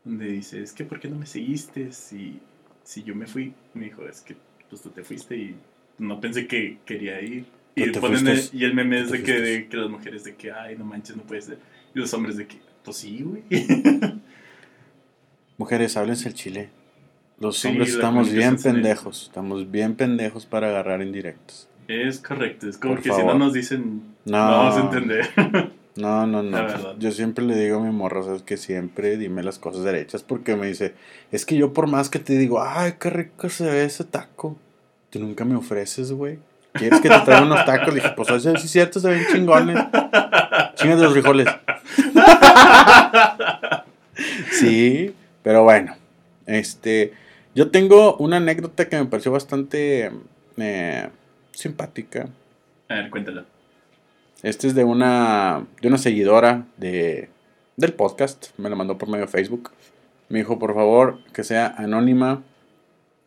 [0.03, 2.39] donde dice, es que ¿por qué no me seguiste si,
[2.83, 3.53] si yo me fui?
[3.73, 4.35] Me dijo, es que
[4.69, 5.55] pues tú te fuiste y
[5.97, 7.45] no pensé que quería ir.
[7.75, 10.51] Y, ponen el, y el meme es de que, de que las mujeres de que,
[10.51, 11.59] ay, no manches, no puede ser.
[11.93, 13.43] Y los hombres de que, pues sí, güey.
[15.57, 16.69] Mujeres, háblense el chile.
[17.39, 21.67] Los Sí, hombres estamos bien pendejos, estamos bien pendejos para agarrar indirectos.
[21.87, 24.37] Es correcto, es como Por que si no nos dicen, No.
[24.37, 25.29] no vamos a entender.
[25.95, 26.99] No, no, no.
[26.99, 30.57] Yo siempre le digo a mi morra, sabes que siempre dime las cosas derechas porque
[30.57, 30.93] me dice,
[31.31, 34.57] es que yo por más que te digo, ay, qué rico se ve ese taco,
[35.09, 36.39] tú nunca me ofreces, güey.
[36.73, 37.93] ¿Quieres que te traiga unos tacos?
[37.93, 39.77] Le dije, pues sí es cierto, se ven chingones.
[40.75, 41.47] Chingas de los frijoles.
[44.51, 45.95] sí, pero bueno,
[46.45, 47.13] este,
[47.53, 50.11] yo tengo una anécdota que me pareció bastante
[50.57, 51.09] eh,
[51.55, 52.29] simpática.
[52.89, 53.45] A ver, cuéntala.
[54.43, 57.29] Este es de una, de una seguidora de,
[57.77, 58.47] del podcast.
[58.57, 59.71] Me la mandó por medio de Facebook.
[60.29, 62.43] Me dijo, por favor, que sea anónima.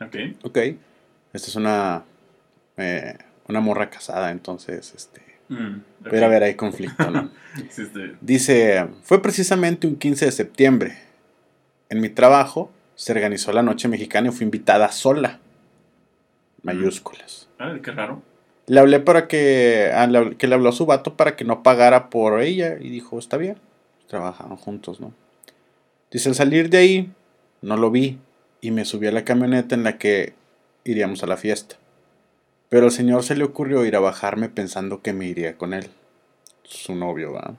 [0.00, 0.16] Ok.
[0.42, 0.58] Ok.
[1.32, 2.04] Esta es una,
[2.76, 5.22] eh, una morra casada, entonces, este...
[5.48, 6.08] Mm, ok.
[6.10, 7.30] Pero a ver, hay conflicto, ¿no?
[7.70, 7.82] Sí.
[8.20, 10.98] Dice, fue precisamente un 15 de septiembre.
[11.88, 15.40] En mi trabajo se organizó la noche mexicana y fui invitada sola.
[16.62, 17.48] Mayúsculas.
[17.58, 18.22] Ah, qué raro.
[18.66, 22.10] Le hablé para que, ah, que le habló a su vato para que no pagara
[22.10, 23.56] por ella y dijo, está bien.
[24.08, 25.12] Trabajaron juntos, ¿no?
[26.10, 27.12] Dice, al salir de ahí,
[27.62, 28.18] no lo vi
[28.60, 30.34] y me subí a la camioneta en la que
[30.84, 31.76] iríamos a la fiesta.
[32.68, 35.88] Pero al señor se le ocurrió ir a bajarme pensando que me iría con él.
[36.64, 37.54] Su novio, ¿va?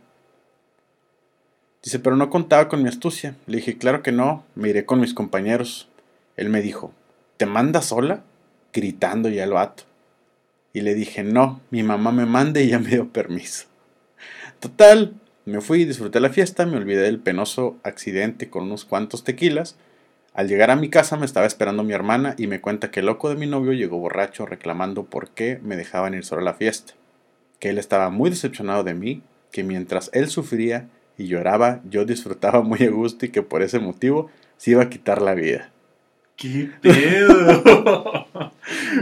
[1.84, 3.36] Dice, pero no contaba con mi astucia.
[3.48, 5.88] Le dije, claro que no, me iré con mis compañeros.
[6.36, 6.94] Él me dijo,
[7.38, 8.24] ¿te mandas sola?
[8.74, 9.84] Gritando ya el vato.
[10.74, 13.66] Y le dije, no, mi mamá me manda y ya me dio permiso.
[14.60, 15.14] Total,
[15.46, 19.78] me fui, disfruté la fiesta, me olvidé del penoso accidente con unos cuantos tequilas.
[20.34, 23.08] Al llegar a mi casa me estaba esperando mi hermana y me cuenta que el
[23.08, 26.54] loco de mi novio llegó borracho reclamando por qué me dejaban ir solo a la
[26.54, 26.94] fiesta.
[27.60, 32.62] Que él estaba muy decepcionado de mí, que mientras él sufría y lloraba, yo disfrutaba
[32.62, 35.72] muy a gusto y que por ese motivo se iba a quitar la vida.
[36.36, 38.28] ¡Qué pedo!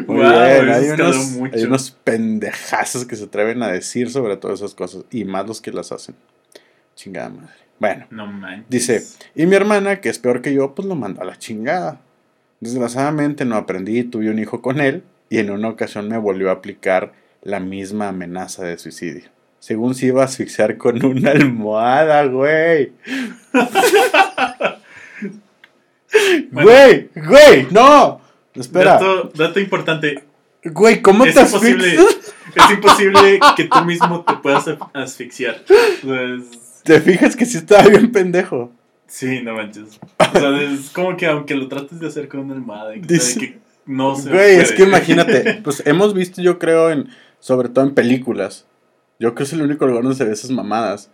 [0.08, 4.76] Muy bien, hay unos, hay unos pendejazos que se atreven a decir sobre todas esas
[4.76, 6.16] cosas y más los que las hacen.
[6.96, 7.54] Chingada madre.
[7.80, 8.28] Bueno, No
[8.70, 9.04] dice,
[9.36, 12.02] y mi hermana, que es peor que yo, pues lo mandó a la chingada.
[12.60, 16.54] Desgraciadamente no aprendí, tuve un hijo con él y en una ocasión me volvió a
[16.54, 19.30] aplicar la misma amenaza de suicidio.
[19.60, 22.94] Según se iba a asfixiar con una almohada, güey.
[23.54, 23.70] Bueno.
[26.52, 28.22] Güey, güey, no.
[28.58, 28.93] Espera.
[28.93, 30.24] Dato, dato importante.
[30.63, 32.34] Güey, ¿cómo Es te imposible, asfixias?
[32.56, 35.63] es imposible que tú mismo te puedas asfixiar.
[36.04, 36.43] Pues,
[36.84, 38.72] ¿Te fijas que sí estaba bien pendejo?
[39.06, 40.00] Sí, no manches.
[40.20, 43.39] O sea, es como que aunque lo trates de hacer con una almohada, que, Dice-
[43.39, 47.08] que no se Güey, es que imagínate, pues hemos visto yo creo en,
[47.39, 48.65] sobre todo en películas,
[49.20, 51.10] yo creo que es el único lugar donde se ve esas mamadas,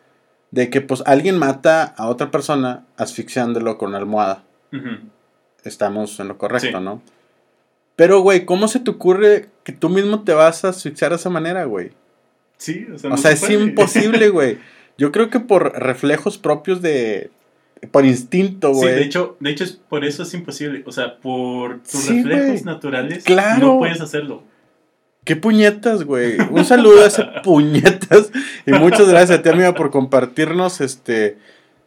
[0.50, 4.44] de que pues alguien mata a otra persona asfixiándolo con una almohada.
[5.64, 6.84] Estamos en lo correcto, Sí.
[6.84, 7.02] ¿no?
[7.96, 11.30] Pero, güey, ¿cómo se te ocurre que tú mismo te vas a asfixiar de esa
[11.30, 11.92] manera, güey?
[12.58, 13.70] Sí, o sea, O no sea, se es puede.
[13.70, 14.58] imposible, güey.
[14.98, 17.30] Yo creo que por reflejos propios de...
[17.92, 18.96] Por instinto, Sí, güey.
[18.96, 20.84] de hecho, de hecho es por eso es imposible.
[20.86, 23.68] O sea, por tus Sí, reflejos naturales Claro.
[23.74, 24.44] no puedes hacerlo.
[25.26, 26.38] Qué puñetas, güey.
[26.50, 28.32] Un saludo a ese puñetas.
[28.66, 31.38] Y muchas gracias a ti, amiga, por compartirnos este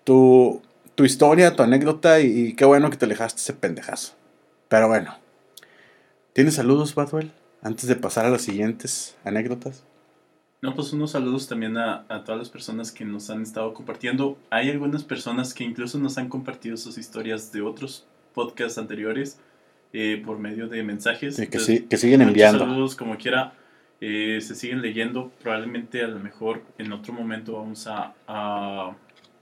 [0.04, 0.60] tu,
[0.94, 2.20] tu historia, tu anécdota.
[2.20, 4.12] Y, y qué bueno que te alejaste ese pendejazo.
[4.68, 5.16] Pero bueno.
[6.36, 7.32] ¿Tienes saludos, Badwell?
[7.62, 9.86] Antes de pasar a las siguientes anécdotas.
[10.60, 14.36] No, pues unos saludos también a, a todas las personas que nos han estado compartiendo.
[14.50, 19.40] Hay algunas personas que incluso nos han compartido sus historias de otros podcasts anteriores
[19.94, 21.36] eh, por medio de mensajes.
[21.36, 22.58] Sí, que, Entonces, sí- que siguen enviando.
[22.58, 23.54] saludos como quiera.
[24.02, 25.32] eh, se siguen leyendo.
[25.42, 28.94] Probablemente a lo mejor en otro momento vamos a- a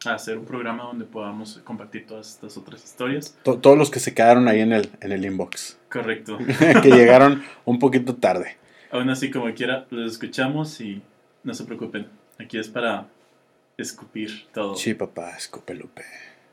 [0.07, 3.39] hacer un programa donde podamos compartir todas estas otras historias.
[3.43, 5.79] To- todos los que se quedaron ahí en el, en el inbox.
[5.91, 6.39] Correcto.
[6.83, 8.57] que llegaron un poquito tarde.
[8.91, 11.03] Aún así, como quiera, los escuchamos y
[11.43, 12.07] no se preocupen.
[12.39, 13.07] Aquí es para
[13.77, 14.77] escupir todo.
[14.77, 16.03] Sí, papá, escupe Lupe.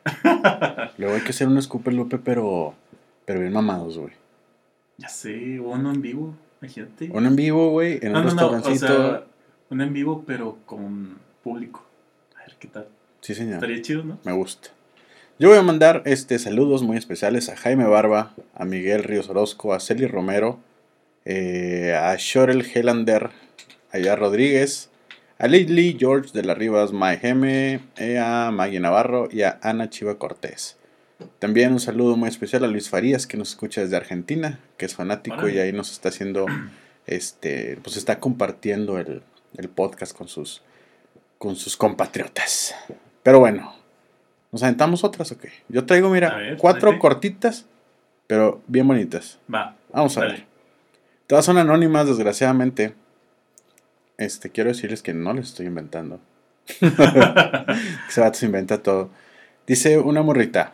[0.98, 2.74] Luego hay que hacer un escupe Lupe, pero,
[3.26, 4.14] pero bien mamados, güey.
[4.98, 7.10] Ya sé, uno en vivo, imagínate.
[7.12, 8.88] Un en vivo, güey, en un no, no, no, o restaurancito.
[8.88, 9.24] sea,
[9.70, 11.86] uno en vivo, pero con público.
[12.38, 12.88] A ver qué tal.
[13.22, 13.56] Sí, señor.
[13.56, 14.20] Estaría chido, ¿no?
[14.24, 14.70] Me gusta.
[15.40, 19.74] Yo voy a mandar este saludos muy especiales a Jaime Barba, a Miguel Ríos Orozco,
[19.74, 20.60] a Celi Romero,
[21.26, 23.32] eh, a Shorel Helander,
[23.92, 24.90] a Ya Rodríguez,
[25.40, 30.20] a Lidley George de las Rivas Maiheme, eh, a Maggie Navarro y a Ana Chiva
[30.20, 30.78] Cortés.
[31.40, 34.96] También un saludo muy especial a Luis Farías, que nos escucha desde Argentina, que es
[34.96, 36.46] fanático y ahí nos está haciendo,
[37.08, 39.24] este, pues está compartiendo el,
[39.58, 40.62] el podcast con sus,
[41.38, 42.76] con sus compatriotas.
[43.24, 43.74] Pero bueno,
[44.52, 45.52] ¿nos aventamos otras o qué?
[45.70, 47.66] Yo traigo, mira, ver, cuatro cortitas,
[48.28, 49.40] pero bien bonitas.
[49.54, 49.76] Va.
[49.94, 50.34] Vamos a Dale.
[50.34, 50.46] ver.
[51.28, 52.94] Todas son anónimas, desgraciadamente.
[54.18, 56.20] Este, quiero decirles que no les estoy inventando.
[58.10, 59.10] Ese vato se inventa todo.
[59.68, 60.74] Dice una morrita.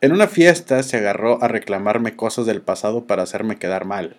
[0.00, 4.16] En una fiesta se agarró a reclamarme cosas del pasado para hacerme quedar mal.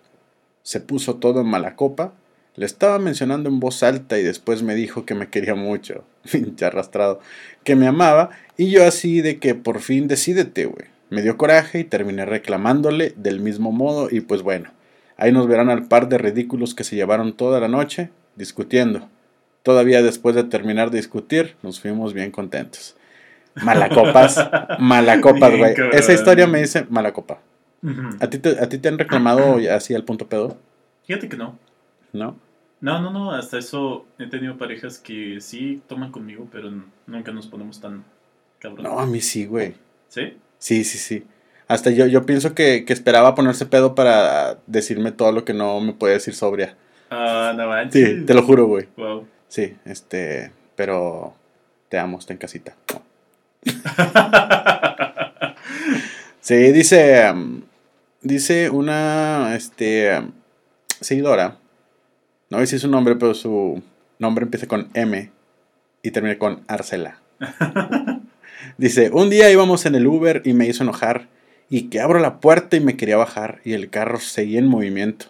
[0.61, 2.13] Se puso todo en mala copa.
[2.55, 6.05] Le estaba mencionando en voz alta y después me dijo que me quería mucho.
[6.31, 7.19] Pinche arrastrado.
[7.63, 8.31] Que me amaba.
[8.57, 10.85] Y yo así de que por fin decídete, güey.
[11.09, 14.07] Me dio coraje y terminé reclamándole del mismo modo.
[14.09, 14.69] Y pues bueno,
[15.17, 19.09] ahí nos verán al par de ridículos que se llevaron toda la noche discutiendo.
[19.61, 22.95] Todavía después de terminar de discutir, nos fuimos bien contentos.
[23.55, 25.75] Malacopas, malacopas, güey.
[25.93, 27.39] Esa historia me dice malacopa.
[27.83, 28.17] Ujú.
[28.19, 30.57] ¿A ti te, a ti te han reclamado así al punto pedo?
[31.05, 31.57] Fíjate que no.
[32.11, 32.37] ¿No?
[32.83, 33.31] No, no, no.
[33.31, 36.69] Hasta eso he tenido parejas que sí toman conmigo, pero
[37.07, 38.03] nunca nos ponemos tan
[38.59, 38.83] cabrón.
[38.83, 39.75] No, a mí sí, güey.
[40.09, 40.37] ¿Sí?
[40.57, 41.25] Sí, sí, sí.
[41.69, 45.79] Hasta yo, yo pienso que, que esperaba ponerse pedo para decirme todo lo que no
[45.79, 46.75] me puede decir sobria.
[47.09, 48.19] Ah, no manches.
[48.19, 48.89] Sí, te lo juro, güey.
[48.97, 49.27] Wow.
[49.47, 51.33] Sí, este, pero
[51.87, 52.75] te amo, está en casita.
[56.43, 57.33] Sí, dice,
[58.21, 60.21] dice una, este,
[60.99, 61.55] seguidora,
[62.53, 63.81] no sé si es su nombre, pero su
[64.19, 65.31] nombre empieza con M
[66.03, 67.19] y termina con Arcela.
[68.77, 71.27] Dice, un día íbamos en el Uber y me hizo enojar
[71.67, 75.27] y que abro la puerta y me quería bajar y el carro seguía en movimiento.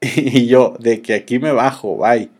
[0.00, 2.30] Y yo, de que aquí me bajo, bye.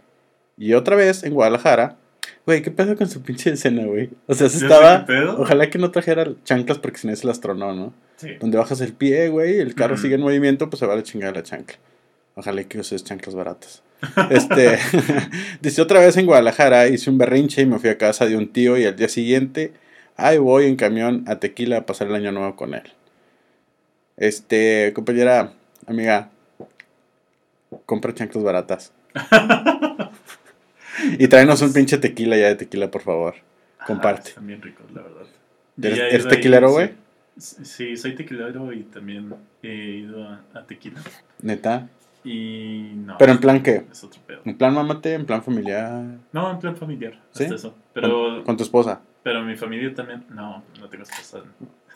[0.57, 1.99] Y otra vez en Guadalajara,
[2.47, 4.09] güey, ¿qué pedo con su pinche escena, güey?
[4.27, 5.07] O sea, se ¿Ya sé estaba...
[5.37, 7.93] Ojalá que no trajera chanclas porque si no se las tronó, ¿no?
[8.17, 8.29] Sí.
[8.41, 11.03] Donde bajas el pie, güey, el carro sigue en movimiento, pues se va a la
[11.03, 11.77] chingada la chancla.
[12.37, 13.83] Ojalá que uses chanclas baratas.
[14.31, 14.79] Este,
[15.63, 18.53] dice otra vez en Guadalajara, hice un berrinche y me fui a casa de un
[18.53, 19.73] tío y al día siguiente,
[20.17, 22.93] ahí voy en camión a Tequila a pasar el año nuevo con él.
[24.19, 25.55] Este, compañera,
[25.87, 26.31] amiga,
[27.87, 28.93] compra chanclas baratas.
[31.19, 33.37] y tráenos un pinche tequila ya de tequila, por favor.
[33.87, 34.25] Comparte.
[34.27, 35.27] Ah, están bien ricos, la verdad.
[35.83, 36.91] ¿Eres, tequilero, güey?
[37.39, 41.01] Sí, sí, soy tequilero y también he ido a, a tequila.
[41.41, 41.89] Neta.
[42.27, 43.17] Y no.
[43.19, 43.87] ¿Pero en plan qué?
[43.91, 44.41] Es otro pedo.
[44.45, 46.03] En plan mámate, en plan familiar.
[46.33, 47.21] No, en plan familiar.
[47.31, 47.45] ¿Sí?
[47.45, 47.75] Hasta eso.
[47.93, 49.01] Pero, Con, con tu esposa.
[49.23, 50.25] pero mi familia también.
[50.31, 51.43] No, no tengo esposa.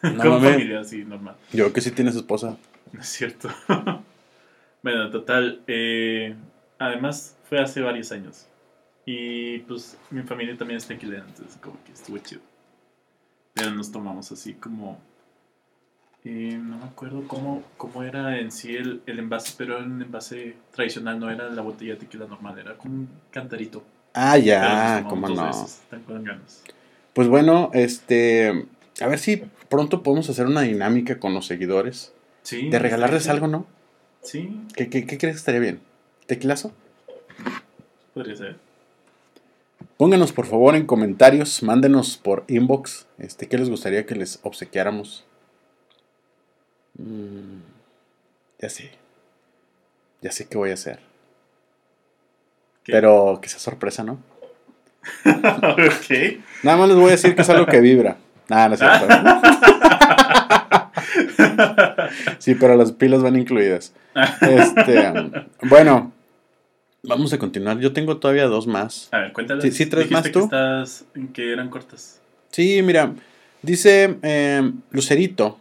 [0.03, 0.53] No Con mames.
[0.53, 1.35] familia, sí, normal.
[1.53, 2.57] Yo creo que sí tienes esposa.
[2.93, 3.49] No es cierto.
[4.83, 5.61] bueno, total.
[5.67, 6.35] eh,
[6.79, 8.47] además, fue hace varios años.
[9.07, 12.41] Y pues mi familia también es tequilera, entonces como que estuvo chido.
[13.55, 15.01] Pero nos tomamos así como...
[16.25, 20.03] eh, no me acuerdo cómo, cómo era en sí el, el envase, pero era un
[20.03, 23.83] envase tradicional, no era la botella de tequila normal, era como un cantarito.
[24.13, 25.47] Ah, ya, cómo no.
[25.47, 26.63] veces, ganas.
[27.15, 28.67] Pues bueno, este,
[29.01, 32.69] a ver si pronto podemos hacer una dinámica con los seguidores Sí.
[32.71, 33.67] de regalarles algo, ¿no?
[34.23, 35.81] Sí, ¿Qué, qué, qué crees que estaría bien?
[36.27, 36.73] ¿Tequilazo?
[38.15, 38.57] podría ser.
[39.97, 45.25] Pónganos por favor en comentarios, mándenos por inbox, este, qué les gustaría que les obsequiáramos.
[47.03, 47.61] Mm,
[48.61, 48.91] ya sé,
[50.21, 50.99] ya sé qué voy a hacer,
[52.85, 52.93] ¿Qué?
[52.93, 54.19] pero que sea sorpresa, ¿no?
[55.25, 56.39] ok.
[56.63, 58.19] Nada más les voy a decir que es algo que vibra.
[58.49, 59.07] Nada, no es cierto.
[62.39, 63.93] Sí, pero las pilas van incluidas.
[64.41, 65.13] Este,
[65.63, 66.13] bueno,
[67.03, 67.79] vamos a continuar.
[67.79, 69.09] Yo tengo todavía dos más.
[69.13, 69.63] A ver, cuéntales.
[69.63, 70.41] Sí, Dijiste más que tú.
[70.41, 72.21] estás, que eran cortas.
[72.51, 73.13] Sí, mira,
[73.63, 75.59] dice eh, Lucerito.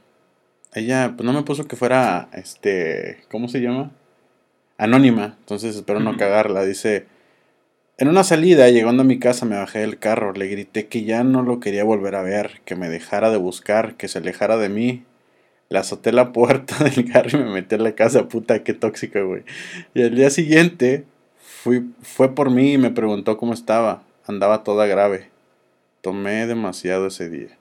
[0.73, 3.91] Ella, pues no me puso que fuera, este, ¿cómo se llama?
[4.77, 6.63] Anónima, entonces espero no cagarla.
[6.63, 7.07] Dice,
[7.97, 11.25] en una salida, llegando a mi casa, me bajé del carro, le grité que ya
[11.25, 14.69] no lo quería volver a ver, que me dejara de buscar, que se alejara de
[14.69, 15.03] mí.
[15.69, 19.21] Le azoté la puerta del carro y me metí a la casa, puta, qué tóxica,
[19.21, 19.43] güey.
[19.93, 21.05] Y al día siguiente,
[21.39, 24.03] fui, fue por mí y me preguntó cómo estaba.
[24.25, 25.29] Andaba toda grave.
[26.01, 27.58] Tomé demasiado ese día.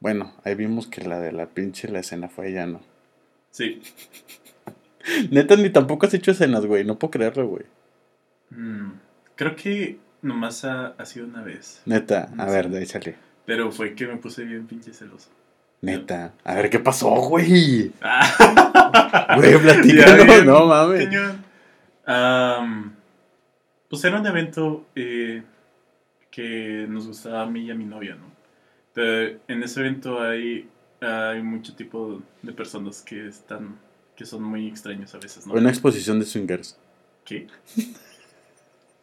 [0.00, 2.80] Bueno, ahí vimos que la de la pinche la escena fue ella, ¿no?
[3.50, 3.82] Sí.
[5.30, 6.84] Neta, ni tampoco has hecho escenas, güey.
[6.84, 7.64] No puedo creerlo, güey.
[8.50, 8.92] Mm,
[9.34, 11.82] creo que nomás ha, ha sido una vez.
[11.86, 13.16] Neta, a ver, de ahí sale.
[13.46, 15.30] Pero fue que me puse bien pinche celoso.
[15.80, 16.34] Neta.
[16.44, 17.92] A ver, ¿qué pasó, güey?
[18.00, 19.34] Ah.
[19.36, 21.08] Güey, platícanos, no mames.
[22.04, 22.94] Am,
[23.88, 25.42] pues era un evento eh,
[26.30, 28.37] que nos gustaba a mí y a mi novia, ¿no?
[28.98, 30.68] Pero en ese evento hay,
[31.00, 33.78] hay mucho tipo de personas que están,
[34.16, 35.54] que son muy extraños a veces, ¿no?
[35.54, 36.76] Una exposición de swingers.
[37.24, 37.46] ¿Qué?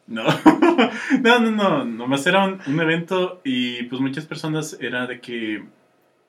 [0.08, 0.24] No,
[1.24, 5.64] no, no, no, nomás era un, un evento y pues muchas personas era de que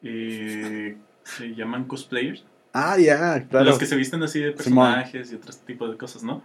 [0.02, 3.66] eh, se llaman cosplayers, Ah, ya, claro.
[3.66, 6.42] los que se visten así de personajes y otros tipos de cosas, ¿no?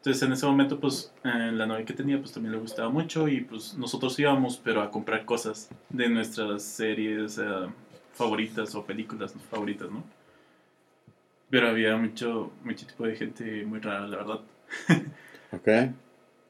[0.00, 3.28] Entonces en ese momento pues eh, la novia que tenía pues también le gustaba mucho
[3.28, 7.44] y pues nosotros íbamos pero a comprar cosas de nuestras series eh,
[8.14, 10.02] favoritas o películas favoritas, ¿no?
[11.50, 14.40] Pero había mucho, mucho tipo de gente muy rara, la verdad.
[15.52, 15.68] Ok.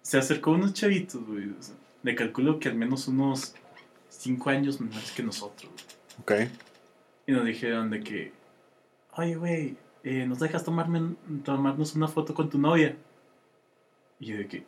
[0.03, 1.49] Se acercó unos chavitos, güey.
[1.59, 3.55] o sea, le calculo que al menos unos
[4.11, 5.73] 5 años más que nosotros.
[6.27, 6.45] güey.
[6.45, 6.51] Ok.
[7.27, 8.33] Y nos dijeron de que,
[9.17, 12.95] oye, güey, eh, ¿nos dejas tomarme, tomarnos una foto con tu novia?
[14.21, 14.65] Y yo de que,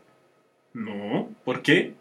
[0.74, 1.94] no, ¿por qué?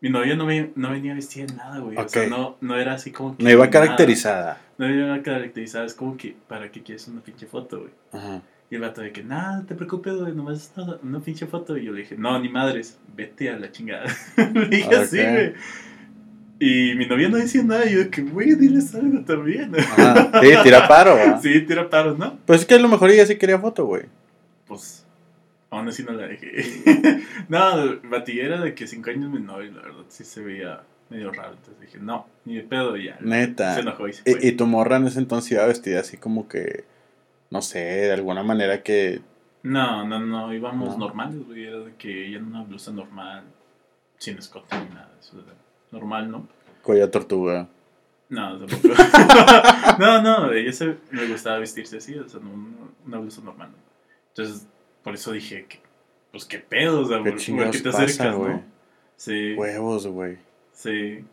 [0.00, 1.96] Mi novia no, ve- no venía vestida de nada, güey.
[1.96, 3.42] O sea, no, no era así como que...
[3.42, 3.70] No iba nada.
[3.70, 4.60] caracterizada.
[4.78, 5.84] No iba caracterizada.
[5.84, 7.90] Es como que, ¿para qué quieres una pinche foto, güey?
[8.12, 8.40] Ajá.
[8.70, 11.46] Y el vato de que, nada, no te preocupes, güey, nomás es una, una pinche
[11.46, 11.76] foto.
[11.76, 14.04] Y yo le dije, no, ni madres, vete a la chingada.
[14.54, 15.54] le dije así, güey.
[16.60, 17.84] Y mi novia no decía nada.
[17.86, 19.72] Y yo de que, güey, diles algo también.
[19.78, 20.40] Ajá.
[20.40, 22.38] Sí, tira paro, sí, tira paros, ¿no?
[22.46, 24.04] Pues es que a lo mejor ella sí quería foto, güey.
[25.70, 27.22] Aún así no la dejé.
[27.48, 31.52] no, batiguera de que cinco años menor, y la verdad sí se veía medio raro.
[31.52, 33.18] Entonces dije, no, ni de pedo, ya.
[33.20, 33.74] Neta.
[33.74, 34.40] Se enojó y se fue.
[34.42, 36.84] Y, y tu morra en ese entonces iba vestida así como que,
[37.50, 39.20] no sé, de alguna manera que...
[39.62, 41.06] No, no, no, íbamos No.
[41.06, 41.64] normales, güey.
[41.64, 43.44] Era de que ella en una blusa normal,
[44.16, 45.10] sin escote ni nada.
[45.20, 45.54] Eso era
[45.90, 46.48] normal, ¿no?
[46.82, 47.68] Colla tortuga.
[48.30, 48.94] No, tampoco.
[49.98, 52.50] no, no, ella se, me gustaba vestirse así, o sea, no,
[53.06, 53.70] una blusa normal.
[53.72, 53.78] ¿no?
[54.28, 54.66] Entonces,
[55.08, 55.80] por eso dije que,
[56.30, 58.50] pues qué pedo, o sea, ¿Qué por, por chingados qué te pasa, acercas, güey?
[58.52, 58.64] ¿no?
[59.16, 60.36] Sí, Huevos, güey.
[60.72, 61.24] sí.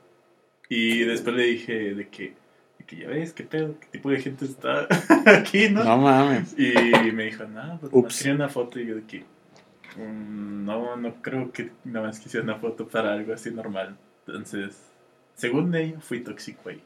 [0.68, 2.34] Y después le dije de que,
[2.80, 4.88] de que ya ves, qué pedo, qué tipo de gente está
[5.28, 5.84] aquí, ¿no?
[5.84, 6.56] No mames.
[6.58, 6.74] Y
[7.12, 8.80] me dijo, no, pues quería una foto.
[8.80, 9.20] Y yo de que,
[9.98, 13.96] "Mm, no, no creo que nada más quisiera una foto para algo así normal.
[14.26, 14.76] Entonces,
[15.36, 16.82] según ella, fui tóxico, güey.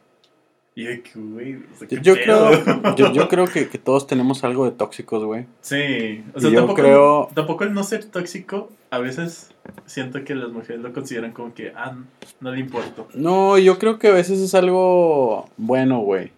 [0.80, 3.78] Y yo de que, güey, o sea, Yo, yo creo, yo, yo creo que, que
[3.78, 5.46] todos tenemos algo de tóxicos, güey.
[5.60, 9.52] Sí, o sea, Yo tampoco, creo- tampoco el no ser tóxico, a veces
[9.86, 11.98] siento que las mujeres lo consideran como que, ah,
[12.40, 13.10] no le importo.
[13.14, 16.32] No, yo creo que a veces es algo bueno, güey.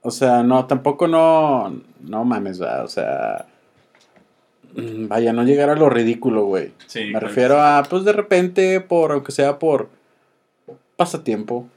[0.00, 2.62] O sea, no, tampoco no, no mames.
[2.62, 3.44] O sea,
[4.74, 6.72] mm, vaya, no llegar a lo ridículo, güey.
[6.86, 9.90] Sí, Me refiero a, pues de repente, por, aunque sea por
[10.96, 11.68] pasatiempo.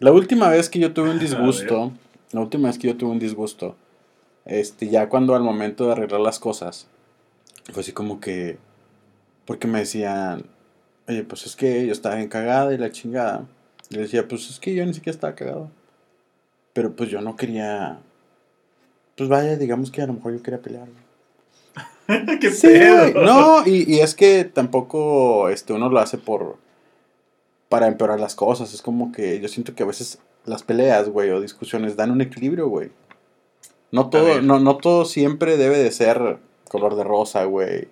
[0.00, 1.92] La última vez que yo tuve un disgusto,
[2.32, 3.76] la última vez que yo tuve un disgusto,
[4.44, 6.86] este, ya cuando al momento de arreglar las cosas,
[7.72, 8.58] fue así como que,
[9.44, 10.44] Porque me decían,
[11.08, 13.44] oye, pues es que yo estaba encagada y la chingada.
[13.90, 15.70] Y le decía, pues es que yo ni siquiera estaba cagado.
[16.72, 17.98] Pero pues yo no quería.
[19.16, 20.88] Pues vaya, digamos que a lo mejor yo quería pelear.
[22.40, 23.22] ¿Qué Sí, pedo?
[23.24, 26.56] No, y, y es que tampoco este, uno lo hace por.
[27.72, 28.74] Para empeorar las cosas.
[28.74, 32.20] Es como que yo siento que a veces las peleas, güey, o discusiones dan un
[32.20, 32.90] equilibrio, güey.
[33.90, 36.36] No todo, no, no todo siempre debe de ser
[36.68, 37.88] color de rosa, güey.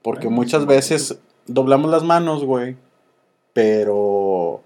[0.00, 1.18] Porque Bueno, muchas veces
[1.48, 2.76] doblamos las manos, güey.
[3.52, 4.60] Pero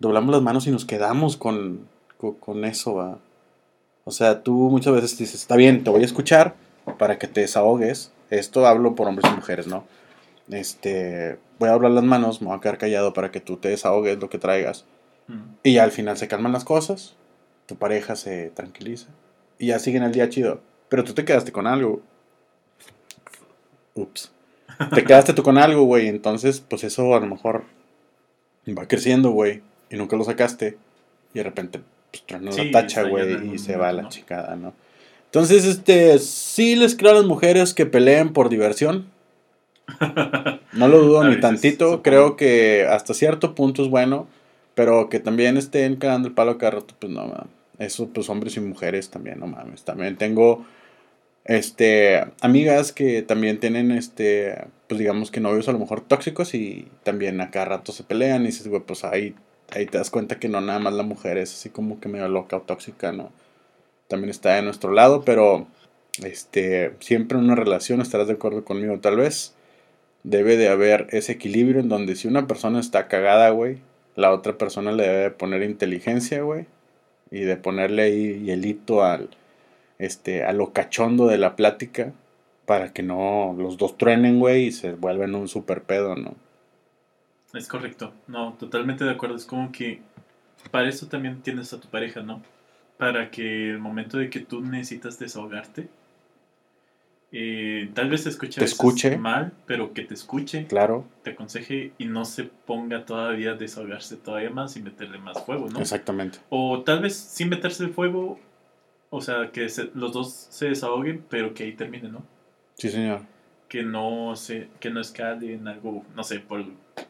[0.00, 3.18] doblamos las manos y nos quedamos con, con, con eso, va.
[4.02, 6.56] O sea, tú muchas veces dices, está bien, te voy a escuchar
[6.98, 8.10] para que te desahogues.
[8.28, 9.84] Esto hablo por hombres y mujeres, ¿no?
[10.50, 13.68] Este, voy a hablar las manos, me voy a quedar callado para que tú te
[13.68, 14.84] desahogues lo que traigas.
[15.26, 15.42] Mm.
[15.62, 17.16] Y ya al final se calman las cosas,
[17.66, 19.08] tu pareja se tranquiliza
[19.58, 20.60] y ya siguen el día chido.
[20.88, 22.00] Pero tú te quedaste con algo.
[23.94, 24.32] Ups.
[24.94, 26.08] Te quedaste tú con algo, güey.
[26.08, 27.64] Entonces, pues eso a lo mejor
[28.76, 29.62] va creciendo, güey.
[29.90, 30.78] Y nunca lo sacaste.
[31.34, 31.80] Y de repente,
[32.10, 32.24] pues
[32.54, 33.54] Sí, la tacha, güey.
[33.54, 34.08] Y se va a la ¿no?
[34.08, 34.72] chingada, ¿no?
[35.26, 39.10] Entonces, este, sí les creo a las mujeres que peleen por diversión.
[40.72, 42.02] No lo dudo ni tantito.
[42.02, 44.26] Creo que hasta cierto punto es bueno.
[44.74, 47.48] Pero que también estén cagando el palo cada rato, pues no mames.
[47.78, 49.82] Eso, pues hombres y mujeres también, no mames.
[49.82, 50.64] También tengo
[51.48, 56.86] este amigas que también tienen este pues digamos que novios a lo mejor tóxicos y
[57.04, 59.34] también a cada rato se pelean y dices güey pues ahí
[59.70, 62.28] ahí te das cuenta que no nada más la mujer es así como que medio
[62.28, 63.32] loca o tóxica no
[64.08, 65.66] también está de nuestro lado pero
[66.22, 69.54] este siempre en una relación estarás de acuerdo conmigo tal vez
[70.28, 73.78] debe de haber ese equilibrio en donde si una persona está cagada güey
[74.16, 76.66] la otra persona le debe de poner inteligencia güey
[77.30, 79.30] y de ponerle ahí hielito al
[79.98, 82.12] este, a lo cachondo de la plática
[82.68, 86.34] para que no los dos truenen, güey, y se vuelvan un super pedo, ¿no?
[87.54, 88.12] Es correcto.
[88.26, 89.36] No, totalmente de acuerdo.
[89.36, 90.02] Es como que
[90.70, 92.42] para eso también tienes a tu pareja, ¿no?
[92.98, 95.88] Para que el momento de que tú necesitas desahogarte,
[97.30, 102.06] eh, tal vez te escuche, Te mal, pero que te escuche, Claro, te aconseje y
[102.06, 105.78] no se ponga todavía a desahogarse todavía más y meterle más fuego, ¿no?
[105.80, 106.38] exactamente.
[106.48, 108.38] O tal vez sin meterse el fuego,
[109.10, 112.22] o sea, que se- los dos se desahoguen, pero que ahí termine, ¿no?
[112.74, 113.20] Sí, señor.
[113.68, 116.64] que no se, que no escale en algo, no sé, por,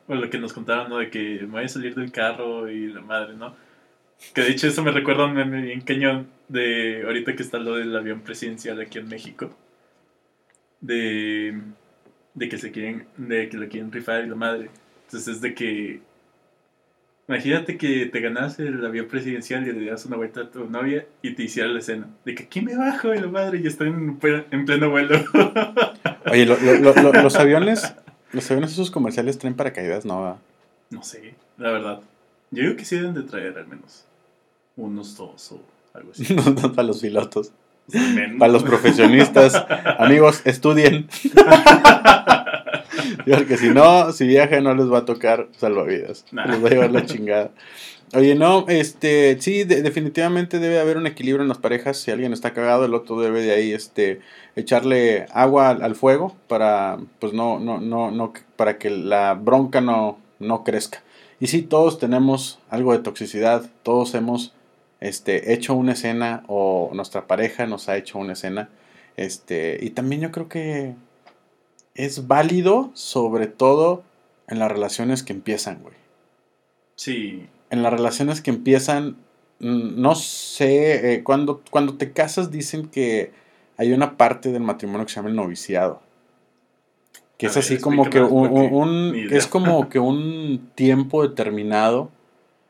[0.09, 0.99] por lo que nos contaron, ¿no?
[0.99, 3.55] De que me voy a salir del carro y la madre, ¿no?
[4.35, 7.59] Que de hecho eso me recuerda a un meme bien cañón de ahorita que está
[7.61, 9.51] lo del avión presidencial aquí en México.
[10.81, 11.61] De,
[12.35, 14.71] de que se quieren, de que lo quieren rifar y la madre.
[15.07, 16.01] Entonces es de que
[17.29, 21.05] Imagínate que te ganas el avión presidencial y le das una vuelta a tu novia
[21.21, 22.09] y te hiciera la escena.
[22.25, 24.19] De que aquí me bajo y la madre y está en,
[24.51, 25.19] en pleno vuelo.
[26.33, 27.95] Oye, lo- lo- lo- lo- los aviones,
[28.33, 30.39] los aviones esos comerciales traen paracaídas, no.
[30.89, 32.01] No sé, la verdad.
[32.51, 34.07] Yo digo que sí deben de traer al menos
[34.79, 35.61] unos dos o
[35.93, 36.35] algo así.
[36.63, 37.53] No para los pilotos.
[38.39, 39.55] Para los profesionistas.
[39.99, 41.09] Amigos, estudien.
[43.27, 46.25] Porque si no, si viajan no les va a tocar salvavidas.
[46.33, 46.47] Nah.
[46.47, 47.51] Les va a llevar la chingada.
[48.15, 51.99] Oye, no, este, sí, de- definitivamente debe haber un equilibrio en las parejas.
[51.99, 54.21] Si alguien está cagado, el otro debe de ahí, este,
[54.57, 59.83] echarle agua al, al fuego para, pues no, no, no, no, para que la bronca
[59.83, 61.03] no, no crezca.
[61.39, 64.55] Y sí, todos tenemos algo de toxicidad, todos hemos,
[65.01, 68.71] este, hecho una escena o nuestra pareja nos ha hecho una escena,
[69.17, 70.95] este, y también yo creo que
[71.95, 74.03] es válido, sobre todo
[74.47, 76.09] en las relaciones que empiezan, güey
[76.99, 79.19] Sí, en las relaciones que empiezan,
[79.61, 83.31] no sé, eh, cuando, cuando te casas dicen que
[83.77, 86.03] hay una parte del matrimonio que se llama el noviciado.
[87.37, 92.11] Que A es ver, así como que un, es como que un tiempo determinado.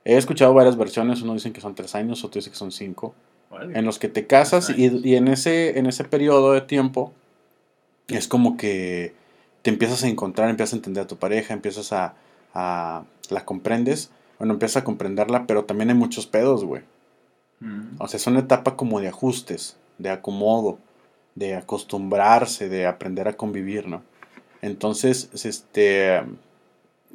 [0.08, 3.14] He escuchado varias versiones, uno dicen que son tres años, otro dice que son cinco,
[3.50, 3.78] vale.
[3.78, 7.12] en los que te casas y, en ese, en ese periodo de tiempo
[8.06, 9.12] es como que
[9.60, 12.14] te empiezas a encontrar, empiezas a entender a tu pareja, empiezas a,
[12.54, 16.84] a la comprendes, bueno, empiezas a comprenderla, pero también hay muchos pedos, güey.
[17.60, 17.96] Mm.
[17.98, 20.78] O sea, es una etapa como de ajustes, de acomodo,
[21.34, 24.02] de acostumbrarse, de aprender a convivir, ¿no?
[24.62, 26.22] Entonces, este,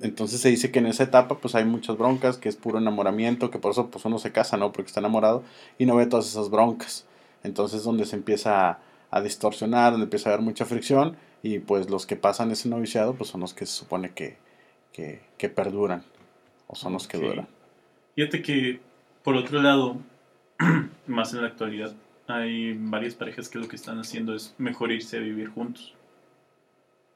[0.02, 3.52] entonces se dice que en esa etapa pues hay muchas broncas, que es puro enamoramiento,
[3.52, 4.72] que por eso pues uno se casa, ¿no?
[4.72, 5.44] Porque está enamorado
[5.78, 7.06] y no ve todas esas broncas.
[7.44, 8.80] Entonces es donde se empieza a,
[9.12, 13.14] a distorsionar, donde empieza a haber mucha fricción y pues los que pasan ese noviciado
[13.16, 14.38] pues son los que se supone que,
[14.94, 16.04] que, que perduran
[16.68, 17.24] o son los que Ok.
[17.24, 17.48] duran.
[18.16, 18.80] Fíjate que,
[19.24, 19.98] por otro lado,
[21.08, 21.96] más en la actualidad,
[22.28, 25.96] hay varias parejas que lo que están haciendo es mejor irse a vivir juntos.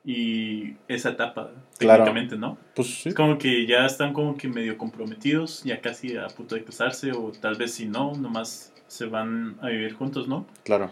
[0.10, 2.06] Y esa etapa, Claro.
[2.06, 2.58] técnicamente, ¿no?
[2.74, 3.10] Pues sí.
[3.10, 7.12] Es como que ya están como que medio comprometidos, ya casi a punto de casarse,
[7.12, 10.48] o tal vez si no, nomás se van a vivir juntos, ¿no?
[10.64, 10.90] Claro,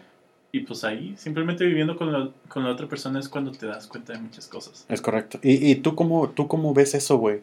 [0.51, 3.87] Y pues ahí, simplemente viviendo con la, con la otra persona es cuando te das
[3.87, 4.85] cuenta de muchas cosas.
[4.89, 5.39] es correcto.
[5.41, 7.39] ¿Y, y tú, cómo, tú cómo ves eso, güey?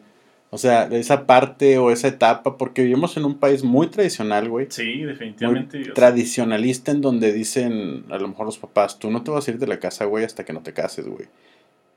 [0.51, 4.67] O sea, esa parte o esa etapa, porque vivimos en un país muy tradicional, güey.
[4.69, 5.79] Sí, definitivamente.
[5.95, 9.57] tradicionalista en donde dicen, a lo mejor los papás, tú no te vas a ir
[9.57, 11.27] de la casa, güey, hasta que no te cases, güey.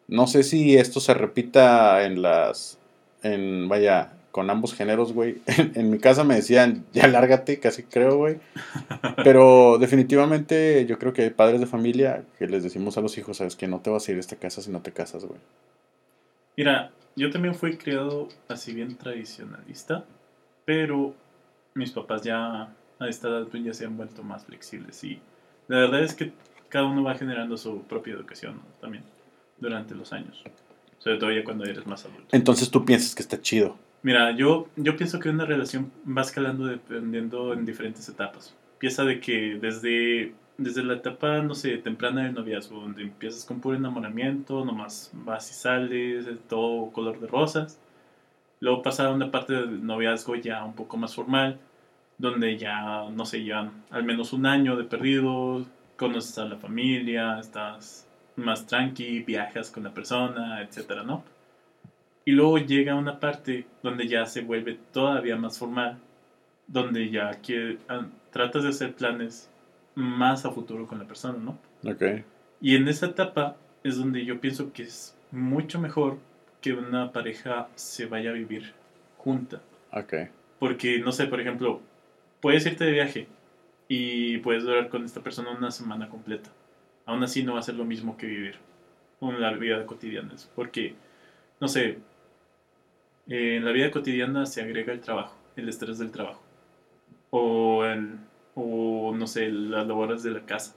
[0.09, 2.79] No sé si esto se repita en las,
[3.23, 5.41] en, vaya, con ambos géneros, güey.
[5.75, 8.39] En, mi casa me decían, ya lárgate, casi creo, güey.
[9.25, 13.39] Pero definitivamente yo creo que hay padres de familia que les decimos a los hijos,
[13.39, 15.41] sabes que no te vas a ir de esta casa si no te casas, güey.
[16.57, 20.05] Mira, yo también fui criado así bien tradicionalista,
[20.65, 21.15] pero
[21.75, 25.19] mis papás ya a esta edad pues, ya se han vuelto más flexibles y
[25.69, 26.33] la verdad es que
[26.69, 28.63] cada uno va generando su propia educación ¿no?
[28.81, 29.05] también
[29.59, 30.43] durante los años,
[30.99, 32.29] sobre todo ya cuando eres más adulto.
[32.33, 33.77] Entonces tú piensas que está chido.
[34.03, 38.55] Mira, yo, yo pienso que una relación va escalando dependiendo en diferentes etapas.
[38.75, 43.61] Empieza de que desde, desde la etapa, no sé, temprana del noviazgo, donde empiezas con
[43.61, 47.81] puro enamoramiento, nomás vas y sales, es todo color de rosas.
[48.61, 51.59] Luego pasa a una parte del noviazgo ya un poco más formal,
[52.19, 57.39] donde ya, no sé, llevan al menos un año de perdido, conoces a la familia,
[57.41, 58.06] estás
[58.37, 61.25] más tranqui, viajas con la persona, etcétera, ¿no?
[62.25, 65.99] Y luego llega una parte donde ya se vuelve todavía más formal,
[66.67, 69.51] donde ya que, ah, tratas de hacer planes
[69.95, 71.59] más a futuro con la persona, ¿no?
[71.89, 72.03] Ok.
[72.61, 76.19] Y en esa etapa es donde yo pienso que es mucho mejor
[76.61, 78.73] que una pareja se vaya a vivir
[79.19, 79.61] junta.
[79.93, 80.15] Ok.
[80.59, 81.81] Porque, no sé, por ejemplo,
[82.41, 83.29] puedes irte de viaje
[83.89, 86.51] y puedes durar con esta persona una semana completa.
[87.07, 88.57] Aún así no va a ser lo mismo que vivir
[89.21, 90.35] en la vida cotidiana.
[90.55, 90.95] Porque,
[91.61, 91.99] no sé,
[93.29, 96.43] en la vida cotidiana se agrega el trabajo, el estrés del trabajo.
[97.31, 98.19] O, el,
[98.55, 100.75] o no sé, las labores de la casa.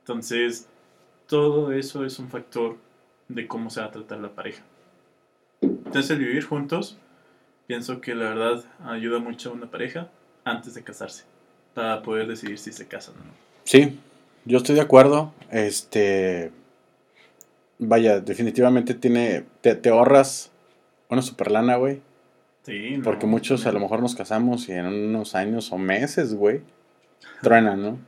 [0.00, 0.68] Entonces,
[1.26, 2.76] todo eso es un factor
[3.28, 4.62] de cómo se va a tratar la pareja.
[5.60, 6.98] Entonces, el vivir juntos,
[7.66, 10.08] pienso que la verdad ayuda mucho a una pareja
[10.44, 11.24] antes de casarse,
[11.74, 13.32] para poder decidir si se casan o no.
[13.64, 13.98] Sí,
[14.46, 15.32] yo estoy de acuerdo.
[15.50, 16.50] Este.
[17.78, 19.44] Vaya, definitivamente tiene.
[19.60, 20.50] Te, te ahorras
[21.08, 22.00] una super lana, güey.
[22.62, 26.34] Sí, no, Porque muchos a lo mejor nos casamos y en unos años o meses,
[26.34, 26.62] güey,
[27.42, 27.98] truenan, ¿no?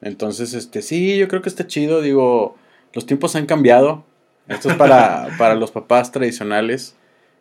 [0.00, 2.00] Entonces, este, sí, yo creo que está chido.
[2.00, 2.56] Digo,
[2.92, 4.04] los tiempos han cambiado.
[4.46, 6.94] Esto es para, para los papás tradicionales.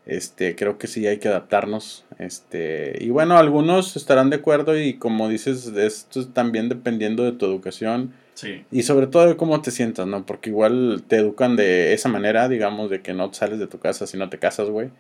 [0.07, 2.05] Este, creo que sí hay que adaptarnos.
[2.17, 7.33] Este, y bueno, algunos estarán de acuerdo y como dices, esto es también dependiendo de
[7.33, 10.23] tu educación Sí, y sobre todo de cómo te sientas, ¿no?
[10.23, 14.05] Porque igual te educan de esa manera, digamos, de que no sales de tu casa
[14.05, 14.91] si no te casas, güey.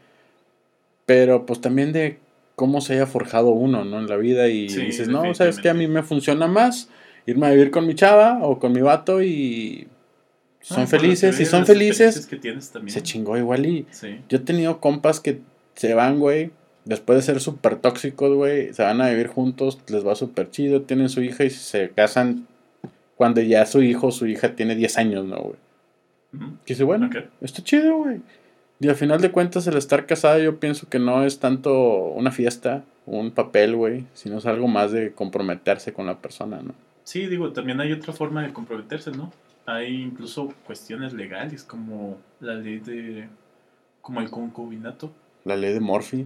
[1.05, 2.17] Pero pues también de
[2.55, 3.99] cómo se haya forjado uno, ¿no?
[3.99, 6.89] En la vida y Sí, dices, no, sabes que a mí me funciona más
[7.27, 9.87] irme a vivir con mi chava o con mi vato y
[10.67, 11.35] son Ah, que felices.
[11.35, 12.93] Si son felices, experiencias que tienes también.
[12.93, 15.41] se chingó igual y Sí, yo he tenido compas que
[15.75, 16.51] se van, güey,
[16.85, 20.81] después de ser súper tóxicos, güey, se van a vivir juntos, les va súper chido,
[20.81, 22.47] tienen su hija y se casan
[23.15, 25.55] cuando ya su hijo o su hija tiene 10 años, ¿no, güey?
[26.65, 27.15] Que dice, bueno, Ok.
[27.41, 28.21] está chido, güey.
[28.79, 32.31] Y al final de cuentas, el estar casado, yo pienso que no es tanto una
[32.31, 36.73] fiesta, un papel, güey, sino es algo más de comprometerse con la persona, ¿no?
[37.03, 39.31] Sí, digo, también hay otra forma de comprometerse, ¿no?
[39.67, 43.27] Hay incluso cuestiones legales como la ley de...
[44.01, 45.11] como el concubinato.
[45.43, 46.25] La ley de Morphy.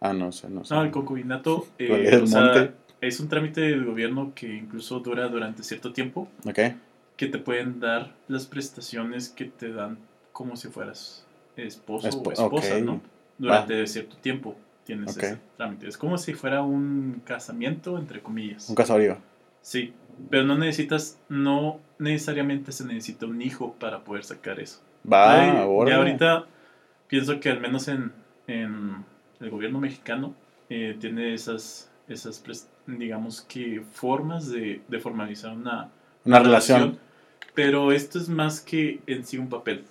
[0.00, 0.74] Ah, no sé, no sé.
[0.74, 2.72] No, el concubinato La eh, ley del o sea, monte.
[3.02, 6.58] es un trámite del gobierno que incluso dura durante cierto tiempo, Ok,
[7.16, 9.98] que te pueden dar las prestaciones que te dan
[10.32, 11.26] como si fueras
[11.56, 12.78] esposo Espo- o esposa.
[12.78, 13.02] ¿no?
[13.36, 15.86] Durante cierto tiempo tienes ese trámite.
[15.86, 18.70] Es como si fuera un casamiento, entre comillas.
[18.70, 19.18] un casorio.
[19.60, 19.92] Sí,
[20.28, 24.80] pero no necesitas, no necesariamente se necesita un hijo para poder sacar eso.
[25.10, 25.90] Va, Ay, ahora.
[25.90, 26.46] ya ahorita
[27.08, 28.12] pienso que al menos en,
[28.46, 29.04] en
[29.40, 30.34] el gobierno mexicano
[30.68, 35.88] eh, tiene esas, esas, pres- digamos que formas de, de formalizar una,
[36.24, 36.98] Una relación.
[37.54, 39.84] Pero esto es más que en sí un papel.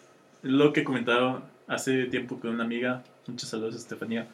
[0.44, 4.28] Lo que comentaba hace tiempo con una amiga, muchos saludos Estefanía,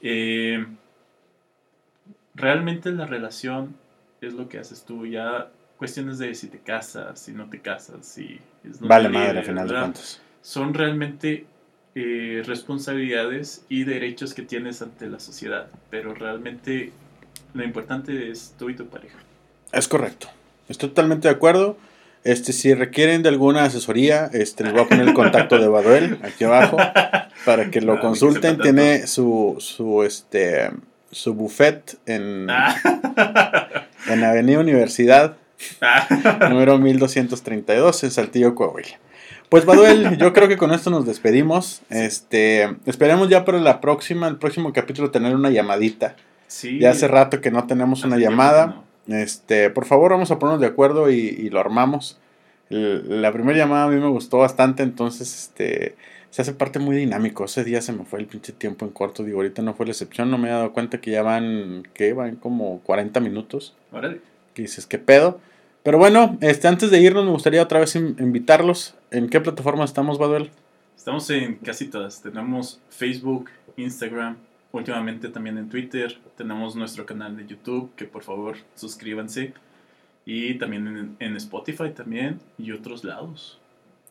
[0.00, 0.64] eh,
[2.34, 3.76] realmente la relación
[4.24, 8.06] es lo que haces tú, ya cuestiones de si te casas, si no te casas,
[8.06, 10.20] si es Vale madre, al final de cuentas.
[10.42, 11.46] Son realmente
[11.94, 16.92] eh, responsabilidades y derechos que tienes ante la sociedad, pero realmente
[17.54, 19.18] lo importante es tú y tu pareja.
[19.72, 20.28] Es correcto.
[20.68, 21.76] Estoy totalmente de acuerdo.
[22.24, 26.18] Este, si requieren de alguna asesoría, este, les voy a poner el contacto de Baduel
[26.22, 26.78] aquí abajo
[27.44, 28.56] para que lo Ah, consulten.
[28.56, 30.70] que Tiene su, su, este,
[31.10, 33.84] su buffet en, Ah.
[34.08, 35.36] En Avenida Universidad,
[35.80, 36.48] Ah.
[36.50, 38.98] número 1232, en Saltillo, Coahuila.
[39.48, 41.82] Pues Baduel, yo creo que con esto nos despedimos.
[41.90, 46.16] Este, esperemos ya para la próxima, el próximo capítulo tener una llamadita.
[46.48, 46.78] Sí.
[46.80, 48.66] Ya hace rato que no tenemos una Hace llamada.
[49.06, 49.16] no.
[49.16, 52.18] Este, por favor, vamos a ponernos de acuerdo y, y lo armamos.
[52.70, 55.94] El- la primera llamada a mí me gustó bastante, entonces este
[56.34, 57.44] se hace parte muy dinámico.
[57.44, 59.22] Ese día se me fue el pinche tiempo en corto.
[59.22, 62.12] Digo, ahorita no fue la excepción, no me he dado cuenta que ya van, que
[62.12, 63.76] van como 40 minutos.
[63.92, 64.20] Órale.
[64.52, 65.38] Que dices, ¿qué pedo?
[65.84, 68.96] Pero bueno, este, antes de irnos me gustaría otra vez in- invitarlos.
[69.12, 70.50] ¿En qué plataforma estamos, Baduel?
[70.96, 72.20] Estamos en casi todas.
[72.20, 74.36] Tenemos Facebook, Instagram,
[74.72, 76.18] últimamente también en Twitter.
[76.36, 79.52] Tenemos nuestro canal de YouTube, que por favor suscríbanse.
[80.26, 83.60] Y también en, en Spotify también y otros lados.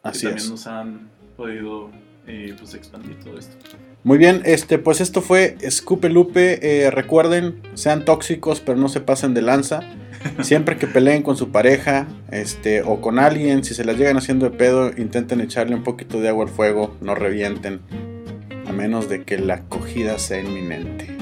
[0.03, 0.49] Así que también es.
[0.51, 1.89] nos han podido
[2.27, 3.55] eh, pues expandir todo esto.
[4.03, 6.59] Muy bien, este, pues esto fue Scoop Lupe.
[6.61, 9.81] Eh, recuerden, sean tóxicos, pero no se pasen de lanza.
[10.41, 14.49] Siempre que peleen con su pareja, este, o con alguien, si se las llegan haciendo
[14.49, 17.81] de pedo, intenten echarle un poquito de agua al fuego, no revienten.
[18.67, 21.17] A menos de que la acogida sea inminente.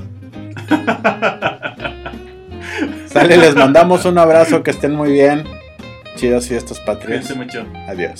[3.08, 5.44] Sale, les mandamos un abrazo, que estén muy bien.
[6.16, 7.26] Chidas fiestas patrias.
[7.28, 7.66] Cuídense mucho.
[7.88, 8.20] Adiós.